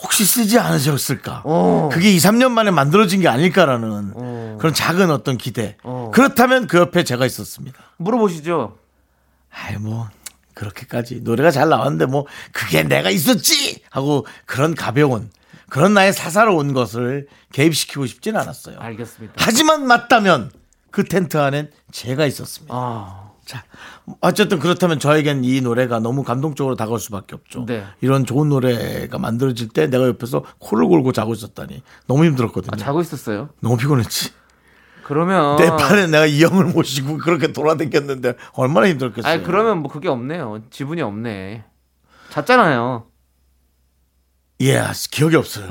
혹시 0.00 0.24
쓰지 0.24 0.58
않으셨을까? 0.58 1.42
어. 1.44 1.88
그게 1.92 2.10
2, 2.12 2.18
3년 2.18 2.50
만에 2.50 2.70
만들어진 2.70 3.20
게 3.20 3.28
아닐까라는 3.28 4.12
어. 4.14 4.56
그런 4.58 4.72
작은 4.72 5.10
어떤 5.10 5.36
기대. 5.36 5.76
어. 5.82 6.10
그렇다면 6.14 6.66
그 6.66 6.78
옆에 6.78 7.02
제가 7.04 7.26
있었습니다. 7.26 7.78
물어보시죠. 7.96 8.76
아이, 9.50 9.76
뭐, 9.76 10.08
그렇게까지. 10.54 11.20
노래가 11.22 11.50
잘 11.50 11.68
나왔는데 11.68 12.06
뭐, 12.06 12.26
그게 12.52 12.82
내가 12.84 13.10
있었지! 13.10 13.82
하고 13.90 14.26
그런 14.46 14.74
가벼운, 14.74 15.30
그런 15.68 15.94
나의 15.94 16.12
사사로운 16.12 16.72
것을 16.72 17.26
개입시키고 17.52 18.06
싶진 18.06 18.36
않았어요. 18.36 18.78
알겠습니다. 18.78 19.34
하지만 19.36 19.86
맞다면 19.86 20.52
그 20.90 21.04
텐트 21.04 21.36
안엔 21.38 21.70
제가 21.92 22.24
있었습니다. 22.26 22.72
아. 22.74 23.27
자, 23.48 23.64
어쨌든 24.20 24.58
그렇다면 24.58 24.98
저에겐 24.98 25.42
이 25.42 25.62
노래가 25.62 26.00
너무 26.00 26.22
감동적으로 26.22 26.76
다가올 26.76 27.00
수밖에 27.00 27.34
없죠. 27.34 27.64
네. 27.64 27.82
이런 28.02 28.26
좋은 28.26 28.50
노래가 28.50 29.18
만들어질 29.18 29.70
때 29.70 29.86
내가 29.86 30.06
옆에서 30.06 30.44
코를 30.58 30.86
골고 30.86 31.12
자고 31.12 31.32
있었다니 31.32 31.82
너무 32.06 32.26
힘들었거든요. 32.26 32.72
아, 32.74 32.76
자고 32.76 33.00
있었어요. 33.00 33.48
너무 33.60 33.78
피곤했지. 33.78 34.32
그러면 35.04 35.56
내 35.56 35.70
팔에 35.70 36.08
내가 36.08 36.26
이 36.26 36.44
형을 36.44 36.66
모시고 36.66 37.16
그렇게 37.16 37.50
돌아다녔는데 37.54 38.34
얼마나 38.52 38.86
힘들었겠어요. 38.86 39.32
아니 39.32 39.42
그러면 39.42 39.78
뭐 39.78 39.90
그게 39.90 40.10
없네요. 40.10 40.64
지분이 40.68 41.00
없네. 41.00 41.64
잤잖아요. 42.28 43.06
예, 44.60 44.82
기억이 45.10 45.36
없어요. 45.36 45.66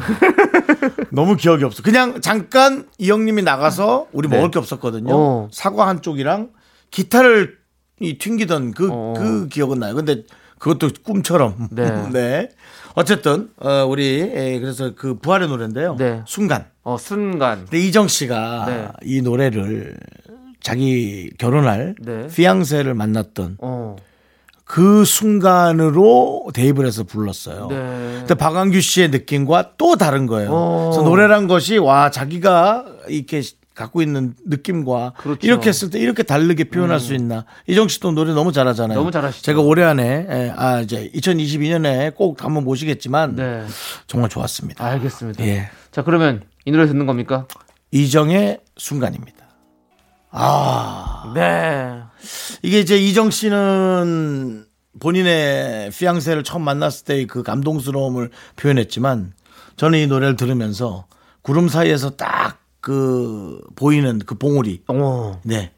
너무 1.13 1.35
기억이 1.35 1.63
없어. 1.63 1.83
그냥 1.83 2.21
잠깐 2.21 2.87
이 2.97 3.11
형님이 3.11 3.43
나가서 3.43 4.07
우리 4.13 4.27
네. 4.29 4.35
먹을 4.35 4.49
게 4.49 4.57
없었거든요. 4.57 5.13
어. 5.15 5.47
사과 5.51 5.87
한 5.87 6.01
쪽이랑 6.01 6.49
기타를 6.89 7.66
이 7.99 8.17
튕기던 8.17 8.71
그, 8.71 8.89
어. 8.91 9.13
그 9.17 9.47
기억은 9.47 9.79
나요. 9.79 9.95
근데 9.95 10.23
그것도 10.59 10.89
꿈처럼. 11.03 11.69
네. 11.71 12.09
네. 12.11 12.49
어쨌든, 12.95 13.49
어, 13.57 13.85
우리, 13.87 14.21
에, 14.21 14.59
그래서 14.59 14.93
그 14.95 15.19
부활의 15.19 15.47
노래인데요. 15.47 15.95
네. 15.97 16.23
순간. 16.25 16.65
어 16.83 16.97
순간. 16.97 17.65
근데 17.65 17.79
이정 17.79 18.07
씨가 18.07 18.65
네. 18.67 18.87
이 19.03 19.21
노래를 19.21 19.97
자기 20.61 21.29
결혼할 21.37 21.95
네. 21.99 22.27
피앙세를 22.27 22.93
만났던 22.93 23.57
어. 23.59 23.97
그 24.63 25.03
순간으로 25.03 26.47
대입을 26.53 26.85
해서 26.85 27.03
불렀어요. 27.03 27.67
네. 27.67 27.75
근데 28.19 28.35
박완규 28.35 28.79
씨의 28.79 29.09
느낌과 29.09 29.73
또 29.77 29.97
다른 29.97 30.27
거예요. 30.27 30.49
어. 30.51 30.89
그래서 30.91 31.03
노래란 31.03 31.47
것이 31.47 31.77
와 31.77 32.09
자기가 32.09 32.85
이렇게 33.09 33.41
갖고 33.77 34.01
있는 34.01 34.33
느낌과 34.45 35.13
그렇죠. 35.17 35.45
이렇게 35.45 35.69
했을 35.69 35.91
때 35.91 35.99
이렇게 35.99 36.23
다르게 36.23 36.63
표현할 36.65 36.99
수 36.99 37.13
있나. 37.13 37.45
이정 37.67 37.87
씨도 37.87 38.11
노래 38.11 38.33
너무 38.33 38.51
잘하잖아요. 38.51 38.97
너무 38.97 39.11
잘하시죠. 39.11 39.43
제가 39.43 39.61
올해 39.61 39.83
안에 39.83 40.25
에, 40.27 40.53
아 40.55 40.81
이제 40.81 41.11
2022년에 41.13 42.15
꼭 42.15 42.43
한번 42.43 42.63
모시겠지만 42.63 43.35
네. 43.35 43.65
정말 44.07 44.29
좋았습니다. 44.29 44.83
알겠습니다. 44.83 45.45
예. 45.45 45.69
자 45.91 46.03
그러면 46.03 46.41
이 46.65 46.71
노래 46.71 46.87
듣는 46.87 47.05
겁니까? 47.05 47.47
이정의 47.91 48.59
순간입니다. 48.77 49.37
아, 50.31 51.31
네. 51.35 52.01
이게 52.63 52.79
이제 52.79 52.97
이정 52.97 53.29
씨는 53.29 54.65
본인의 54.99 55.91
피앙세를 55.91 56.43
처음 56.43 56.63
만났을 56.63 57.05
때의 57.05 57.27
그 57.27 57.43
감동스러움을 57.43 58.31
표현했지만 58.55 59.33
저는 59.77 59.99
이 59.99 60.07
노래를 60.07 60.35
들으면서 60.35 61.05
구름 61.43 61.69
사이에서 61.69 62.09
딱 62.11 62.57
그 62.87 63.59
보이는 63.75 64.17
그 64.25 64.35
봉우리. 64.35 64.81
오. 64.87 65.35
네. 65.43 65.73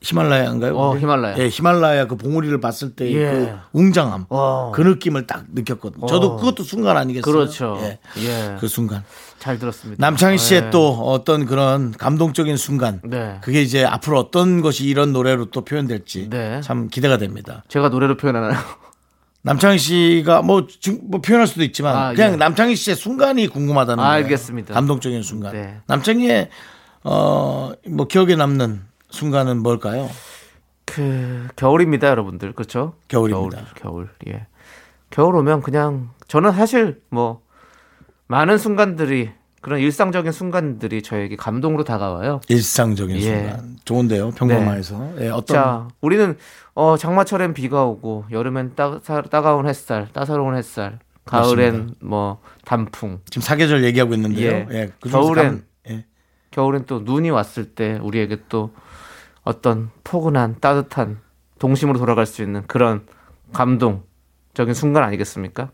히말라야인가요? 0.00 0.74
어? 0.74 0.96
히말라야. 0.96 1.36
예, 1.36 1.48
히말라야 1.48 2.06
그 2.06 2.16
봉우리를 2.16 2.58
봤을 2.58 2.94
때 2.96 3.12
예. 3.12 3.30
그 3.30 3.78
웅장함. 3.78 4.24
어. 4.30 4.72
그 4.74 4.80
느낌을 4.80 5.26
딱 5.26 5.44
느꼈거든요. 5.52 6.06
저도 6.06 6.36
그것도 6.36 6.62
순간 6.62 6.96
아니겠어요? 6.96 7.30
그렇죠. 7.30 7.78
예. 7.82 7.98
예. 8.20 8.56
그 8.58 8.66
순간. 8.66 9.04
잘 9.38 9.58
들었습니다. 9.58 10.00
남창희 10.00 10.38
씨의 10.38 10.62
예. 10.66 10.70
또 10.70 10.90
어떤 10.92 11.44
그런 11.44 11.92
감동적인 11.92 12.56
순간. 12.56 13.02
네. 13.04 13.36
그게 13.42 13.60
이제 13.60 13.84
앞으로 13.84 14.18
어떤 14.18 14.62
것이 14.62 14.86
이런 14.86 15.12
노래로 15.12 15.50
또 15.50 15.66
표현될지 15.66 16.30
네. 16.30 16.62
참 16.62 16.88
기대가 16.88 17.18
됩니다. 17.18 17.62
제가 17.68 17.90
노래로 17.90 18.16
표현하나요? 18.16 18.54
남창희 19.46 19.78
씨가 19.78 20.42
뭐, 20.42 20.66
뭐 21.02 21.20
표현할 21.20 21.46
수도 21.46 21.62
있지만 21.62 21.96
아, 21.96 22.12
그냥 22.12 22.32
예. 22.32 22.36
남창희 22.36 22.74
씨의 22.74 22.96
순간이 22.96 23.46
궁금하다는 23.46 24.02
아, 24.02 24.08
거예요. 24.08 24.24
알겠습니다. 24.24 24.74
감동적인 24.74 25.22
순간. 25.22 25.52
네. 25.52 25.80
남창희의 25.86 26.50
어, 27.04 27.70
뭐 27.86 28.08
기억에 28.08 28.34
남는 28.34 28.82
순간은 29.10 29.62
뭘까요? 29.62 30.10
그 30.84 31.46
겨울입니다, 31.54 32.08
여러분들. 32.08 32.54
그렇죠? 32.54 32.94
겨울입니다. 33.06 33.66
겨울, 33.76 34.08
겨울. 34.16 34.34
예. 34.34 34.48
겨울 35.10 35.36
오면 35.36 35.62
그냥 35.62 36.10
저는 36.26 36.50
사실 36.50 37.00
뭐 37.08 37.40
많은 38.26 38.58
순간들이 38.58 39.30
그런 39.66 39.80
일상적인 39.80 40.30
순간들이 40.30 41.02
저에게 41.02 41.34
감동으로 41.34 41.82
다가와요. 41.82 42.40
일상적인 42.46 43.16
예. 43.16 43.20
순간. 43.20 43.76
좋은데요. 43.84 44.30
평범해서. 44.30 45.14
예, 45.18 45.28
어떤 45.28 45.56
자, 45.56 45.88
우리는 46.00 46.36
어 46.76 46.96
장마철엔 46.96 47.52
비가 47.52 47.84
오고 47.84 48.26
여름엔 48.30 48.76
따, 48.76 49.00
사- 49.02 49.22
따가운 49.22 49.66
햇살, 49.66 50.06
따사로운 50.12 50.54
햇살, 50.54 51.00
가을엔 51.24 51.94
뭐 52.00 52.40
단풍, 52.64 53.18
지금 53.28 53.42
사계절 53.42 53.82
얘기하고 53.82 54.14
있는데요. 54.14 54.52
예. 54.52 54.66
예. 54.70 54.92
그중에서 55.00 55.18
겨울엔 55.20 55.44
감- 55.48 55.62
예. 55.90 56.04
겨울엔 56.52 56.84
또 56.86 57.00
눈이 57.00 57.30
왔을 57.30 57.64
때 57.74 57.98
우리에게 58.00 58.42
또 58.48 58.72
어떤 59.42 59.90
포근한 60.04 60.58
따뜻한 60.60 61.18
동심으로 61.58 61.98
돌아갈 61.98 62.24
수 62.26 62.40
있는 62.40 62.62
그런 62.68 63.04
감동적인 63.52 64.74
순간 64.74 65.02
아니겠습니까? 65.02 65.72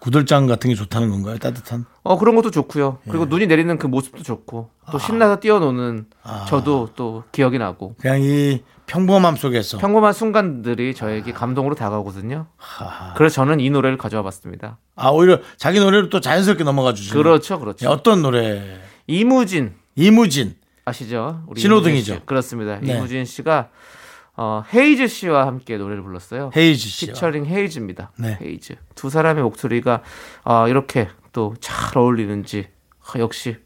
구들장 0.00 0.46
같은 0.46 0.70
게 0.70 0.76
좋다는 0.76 1.10
건가요? 1.10 1.38
따뜻한? 1.38 1.84
어 2.02 2.18
그런 2.18 2.36
것도 2.36 2.50
좋고요. 2.50 2.98
그리고 3.04 3.24
예. 3.24 3.28
눈이 3.28 3.46
내리는 3.46 3.76
그 3.78 3.86
모습도 3.86 4.22
좋고 4.22 4.70
아. 4.84 4.92
또 4.92 4.98
신나서 4.98 5.40
뛰어노는 5.40 6.06
저도 6.48 6.90
또 6.96 7.24
기억이 7.32 7.58
나고 7.58 7.94
그냥 8.00 8.20
이 8.22 8.62
평범함 8.86 9.36
속에서 9.36 9.78
평범한 9.78 10.12
순간들이 10.12 10.94
저에게 10.94 11.32
감동으로 11.32 11.74
다가오거든요. 11.74 12.46
그래서 13.16 13.34
저는 13.34 13.60
이 13.60 13.68
노래를 13.70 13.98
가져와 13.98 14.22
봤습니다. 14.22 14.78
아 14.96 15.10
오히려 15.10 15.40
자기 15.56 15.80
노래로 15.80 16.08
또 16.08 16.20
자연스럽게 16.20 16.64
넘어가 16.64 16.94
주시는 16.94 17.22
그렇죠, 17.22 17.58
그렇죠. 17.58 17.86
예, 17.86 17.88
어떤 17.90 18.22
노래? 18.22 18.80
이무진 19.06 19.74
이무진 19.96 20.54
아시죠? 20.84 21.42
우리 21.48 21.60
신호등이죠. 21.60 22.12
이무진 22.12 22.14
씨. 22.14 22.26
그렇습니다. 22.26 22.78
네. 22.80 22.96
이무진 22.96 23.24
씨가 23.24 23.68
어, 24.40 24.62
헤이즈 24.72 25.08
씨와 25.08 25.46
함께 25.46 25.76
노래를 25.76 26.02
불렀어요. 26.02 26.50
헤이즈 26.56 26.88
씨와 26.88 27.12
피처링 27.12 27.46
헤이즈입니다. 27.46 28.12
네. 28.18 28.38
헤이즈 28.40 28.76
두 28.94 29.10
사람의 29.10 29.42
목소리가 29.42 30.02
어, 30.44 30.68
이렇게 30.68 31.08
또 31.32 31.54
잘 31.60 31.98
어울리는지 31.98 32.68
아, 33.04 33.18
역시 33.18 33.56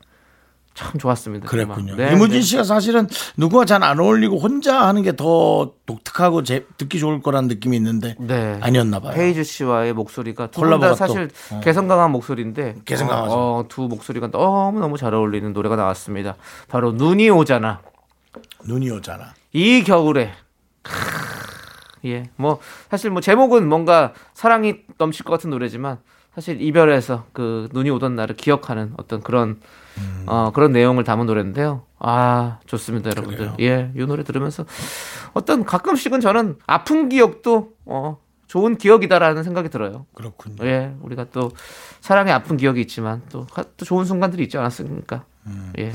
참 0.74 0.96
좋았습니다. 0.98 1.46
그랬군요. 1.46 1.96
네, 1.96 2.12
이무진 2.12 2.36
네. 2.36 2.40
씨가 2.40 2.64
사실은 2.64 3.06
누구와 3.36 3.66
잘 3.66 3.82
안 3.82 4.00
어울리고 4.00 4.38
혼자 4.38 4.86
하는 4.86 5.02
게 5.02 5.12
더 5.12 5.74
독특하고 5.84 6.42
제, 6.44 6.64
듣기 6.78 6.98
좋을 6.98 7.20
거란 7.20 7.46
느낌이 7.48 7.76
있는데 7.76 8.16
네. 8.18 8.58
아니었나 8.62 9.00
봐요. 9.00 9.12
헤이즈 9.14 9.44
씨와의 9.44 9.92
목소리가 9.92 10.46
두 10.46 10.60
콜라보가 10.60 10.94
분다 10.94 10.94
사실 10.94 11.28
또, 11.50 11.56
어. 11.56 11.60
개성 11.60 11.88
강한 11.88 12.10
목소리인데 12.12 12.76
개성 12.86 13.08
강하죠. 13.08 13.34
어, 13.34 13.58
어, 13.58 13.64
두 13.68 13.82
목소리가 13.82 14.30
너무 14.30 14.80
너무 14.80 14.96
잘 14.96 15.12
어울리는 15.12 15.52
노래가 15.52 15.76
나왔습니다. 15.76 16.36
바로 16.68 16.92
눈이 16.92 17.28
오잖아. 17.28 17.82
눈이 18.64 18.90
오잖아. 18.90 19.34
이 19.52 19.82
겨울에 19.82 20.28
크, 20.28 20.51
예, 22.04 22.24
뭐 22.36 22.58
사실 22.90 23.10
뭐 23.10 23.20
제목은 23.20 23.68
뭔가 23.68 24.12
사랑이 24.34 24.80
넘칠 24.98 25.24
것 25.24 25.32
같은 25.32 25.50
노래지만 25.50 25.98
사실 26.34 26.60
이별에서 26.60 27.26
그 27.32 27.68
눈이 27.72 27.90
오던 27.90 28.16
날을 28.16 28.36
기억하는 28.36 28.92
어떤 28.96 29.20
그런 29.22 29.60
음. 29.98 30.24
어 30.26 30.50
그런 30.52 30.72
내용을 30.72 31.04
담은 31.04 31.26
노래인데요. 31.26 31.82
아 31.98 32.58
좋습니다, 32.66 33.10
여러분들. 33.10 33.38
그래요. 33.38 33.56
예, 33.60 33.92
이 33.94 34.04
노래 34.06 34.24
들으면서 34.24 34.64
어떤 35.34 35.64
가끔씩은 35.64 36.20
저는 36.20 36.56
아픈 36.66 37.08
기억도 37.08 37.74
어 37.84 38.18
좋은 38.48 38.76
기억이다라는 38.76 39.44
생각이 39.44 39.68
들어요. 39.68 40.06
그렇군요. 40.14 40.56
예, 40.64 40.94
우리가 41.02 41.26
또 41.32 41.50
사랑의 42.00 42.32
아픈 42.32 42.56
기억이 42.56 42.80
있지만 42.80 43.22
또, 43.30 43.46
가- 43.46 43.64
또 43.76 43.84
좋은 43.84 44.04
순간들이 44.04 44.42
있지 44.42 44.58
않았습니까? 44.58 45.24
음. 45.46 45.72
예. 45.78 45.92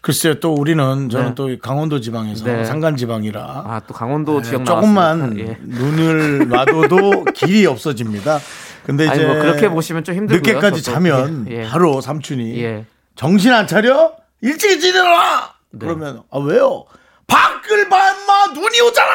글쎄요, 0.00 0.40
또 0.40 0.54
우리는 0.54 1.08
저는 1.08 1.28
네. 1.28 1.34
또 1.34 1.50
강원도 1.60 2.00
지방에서 2.00 2.44
네. 2.44 2.64
산간 2.64 2.96
지방이라 2.96 3.40
아, 3.42 3.80
또 3.86 3.92
강원도 3.92 4.40
지역 4.40 4.58
네, 4.60 4.64
조금만 4.64 5.18
나왔으니까. 5.18 5.50
예. 5.50 5.58
눈을 5.62 6.48
놔둬도 6.48 7.24
길이 7.34 7.66
없어집니다. 7.66 8.38
근데 8.84 9.06
이제 9.06 9.26
뭐 9.26 9.34
그렇게 9.34 9.68
보시면 9.68 10.04
좀 10.04 10.14
힘들고요. 10.14 10.40
늦게까지 10.54 10.82
저도. 10.82 10.94
자면 10.94 11.46
예, 11.50 11.64
예. 11.64 11.68
바로 11.68 12.00
삼촌이 12.00 12.62
예. 12.62 12.86
정신 13.16 13.52
안 13.52 13.66
차려? 13.66 14.14
일찍 14.42 14.82
일어나! 14.82 15.50
네. 15.72 15.78
그러면 15.80 16.22
아 16.30 16.38
왜요? 16.38 16.84
밖을 17.26 17.88
봐 17.88 17.96
인마 18.12 18.46
눈이 18.54 18.80
오잖아! 18.82 19.10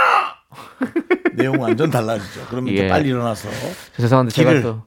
내용 1.33 1.61
완전 1.61 1.89
달라지죠. 1.89 2.45
그러면 2.49 2.73
예. 2.73 2.87
빨리 2.89 3.09
일어나서 3.09 3.47
죄송한데 3.97 4.33
제가 4.33 4.61
또 4.61 4.83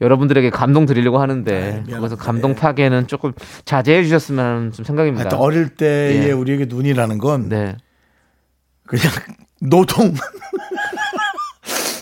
여러분들에게 0.00 0.50
감동 0.50 0.86
드리려고 0.86 1.18
아, 1.18 1.22
하는데 1.22 1.52
미안합니다. 1.52 1.96
거기서 1.98 2.16
감동 2.16 2.54
파괴는 2.54 3.06
조금 3.06 3.32
자제해 3.64 4.02
주셨으면 4.02 4.44
하는 4.44 4.72
좀 4.72 4.84
생각입니다. 4.84 5.24
하여튼 5.24 5.38
어릴 5.38 5.68
때의 5.70 6.28
예. 6.28 6.32
우리에게 6.32 6.66
눈이라는 6.66 7.18
건 7.18 7.48
네. 7.48 7.76
그냥 8.86 9.04
노동. 9.60 10.14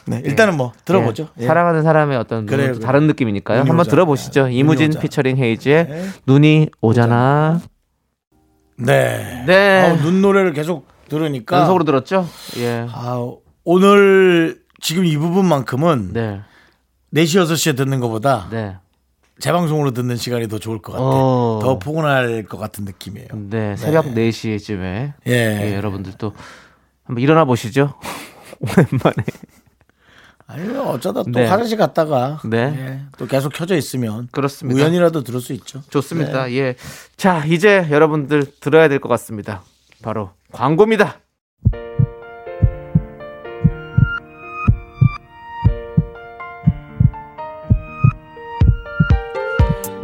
네, 0.07 0.22
일단은 0.24 0.57
뭐 0.57 0.72
들어보죠. 0.86 1.28
예. 1.38 1.42
예. 1.42 1.46
사랑하는 1.46 1.82
사람의 1.82 2.16
어떤 2.16 2.46
또 2.46 2.51
그래요. 2.57 2.78
다른 2.78 3.07
느낌이니까요. 3.09 3.59
한번 3.61 3.80
오잖아. 3.80 3.90
들어보시죠. 3.90 4.42
눈이 4.44 4.57
이무진. 4.57 4.90
피처링 4.99 5.36
헤이즈의 5.36 5.86
네. 5.88 6.05
눈이 6.26 6.70
오잖아. 6.80 7.61
네. 8.78 9.44
네. 9.46 9.82
아우, 9.82 9.96
눈 9.99 10.22
노래를 10.22 10.53
계속 10.55 10.86
들으니까 11.09 11.59
연속으로 11.61 11.84
들었죠? 11.84 12.26
예. 12.59 12.86
아, 12.90 13.18
오늘 13.64 14.61
지금 14.80 15.05
이 15.05 15.16
부분만큼은 15.16 16.12
네. 16.12 16.40
4시 17.14 17.42
6시에 17.44 17.76
듣는 17.76 18.00
것보다 18.00 18.48
네. 18.50 18.76
재방송으로 19.40 19.92
듣는 19.92 20.16
시간이 20.16 20.48
더 20.48 20.59
좋을 20.59 20.82
것 20.82 20.92
같아. 20.92 21.04
어. 21.04 21.59
더 21.62 21.78
포근할 21.78 22.44
것 22.44 22.59
같은 22.59 22.84
느낌이에요. 22.84 23.28
네. 23.34 23.76
새벽 23.76 24.06
4시쯤에 24.06 25.12
예. 25.28 25.32
예, 25.32 25.74
여러분들 25.76 26.14
또 26.18 26.34
한번 27.04 27.22
일어나 27.22 27.44
보시죠. 27.44 27.94
오랜만에. 28.61 29.24
아니 30.50 30.76
어쩌다 30.78 31.22
또 31.22 31.30
네. 31.30 31.46
화장실 31.46 31.76
갔다가 31.76 32.40
네. 32.44 32.74
예, 32.76 33.00
또 33.18 33.26
계속 33.26 33.52
켜져 33.52 33.76
있으면 33.76 34.28
그렇습니다. 34.32 34.80
우연이라도 34.80 35.22
들을 35.22 35.40
수 35.40 35.52
있죠. 35.52 35.82
좋습니다. 35.90 36.46
네. 36.46 36.56
예. 36.59 36.74
자, 37.16 37.44
이제 37.44 37.86
여러분들 37.90 38.44
들어야 38.59 38.88
될 38.88 38.98
것 38.98 39.09
같습니다. 39.11 39.62
바로 40.02 40.30
광고입니다. 40.52 41.20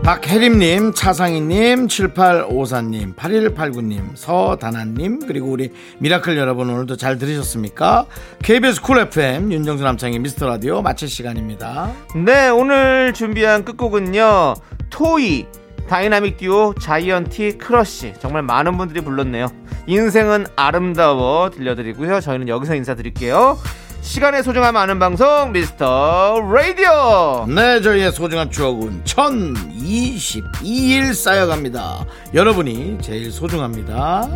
박혜림님, 0.05 0.92
차상희님, 0.92 1.86
7854님, 1.86 3.16
8189님, 3.16 4.14
서다나님, 4.14 5.26
그리고 5.26 5.48
우리 5.48 5.72
미라클 5.98 6.36
여러분 6.36 6.68
오늘도 6.68 6.98
잘 6.98 7.16
들으셨습니까? 7.16 8.05
KBS 8.42 8.82
쿨 8.82 8.98
FM, 8.98 9.50
윤정수 9.50 9.82
남창의 9.82 10.18
미스터 10.18 10.46
라디오 10.46 10.82
마칠 10.82 11.09
시간입니다. 11.09 11.90
네, 12.22 12.50
오늘 12.50 13.14
준비한 13.14 13.64
끝곡은요. 13.64 14.52
토이 14.90 15.46
다이나믹 15.88 16.36
듀오 16.36 16.74
자이언티 16.74 17.57
크러쉬 17.57 18.12
정말 18.20 18.42
많은 18.42 18.76
분들이 18.76 19.00
불렀네요. 19.00 19.46
인생은 19.86 20.48
아름다워 20.55 21.48
들려드리고요. 21.48 22.20
저희는 22.20 22.48
여기서 22.48 22.74
인사드릴게요. 22.74 23.57
시간의 24.05 24.42
소중함 24.42 24.76
아는 24.76 24.98
방송 24.98 25.50
미스터 25.50 26.38
라디오. 26.52 27.46
네, 27.48 27.80
저희의 27.80 28.12
소중한 28.12 28.50
추억은 28.50 29.02
1022일 29.05 31.14
쌓여갑니다. 31.14 32.05
여러분이 32.34 32.98
제일 33.00 33.32
소중합니다. 33.32 34.28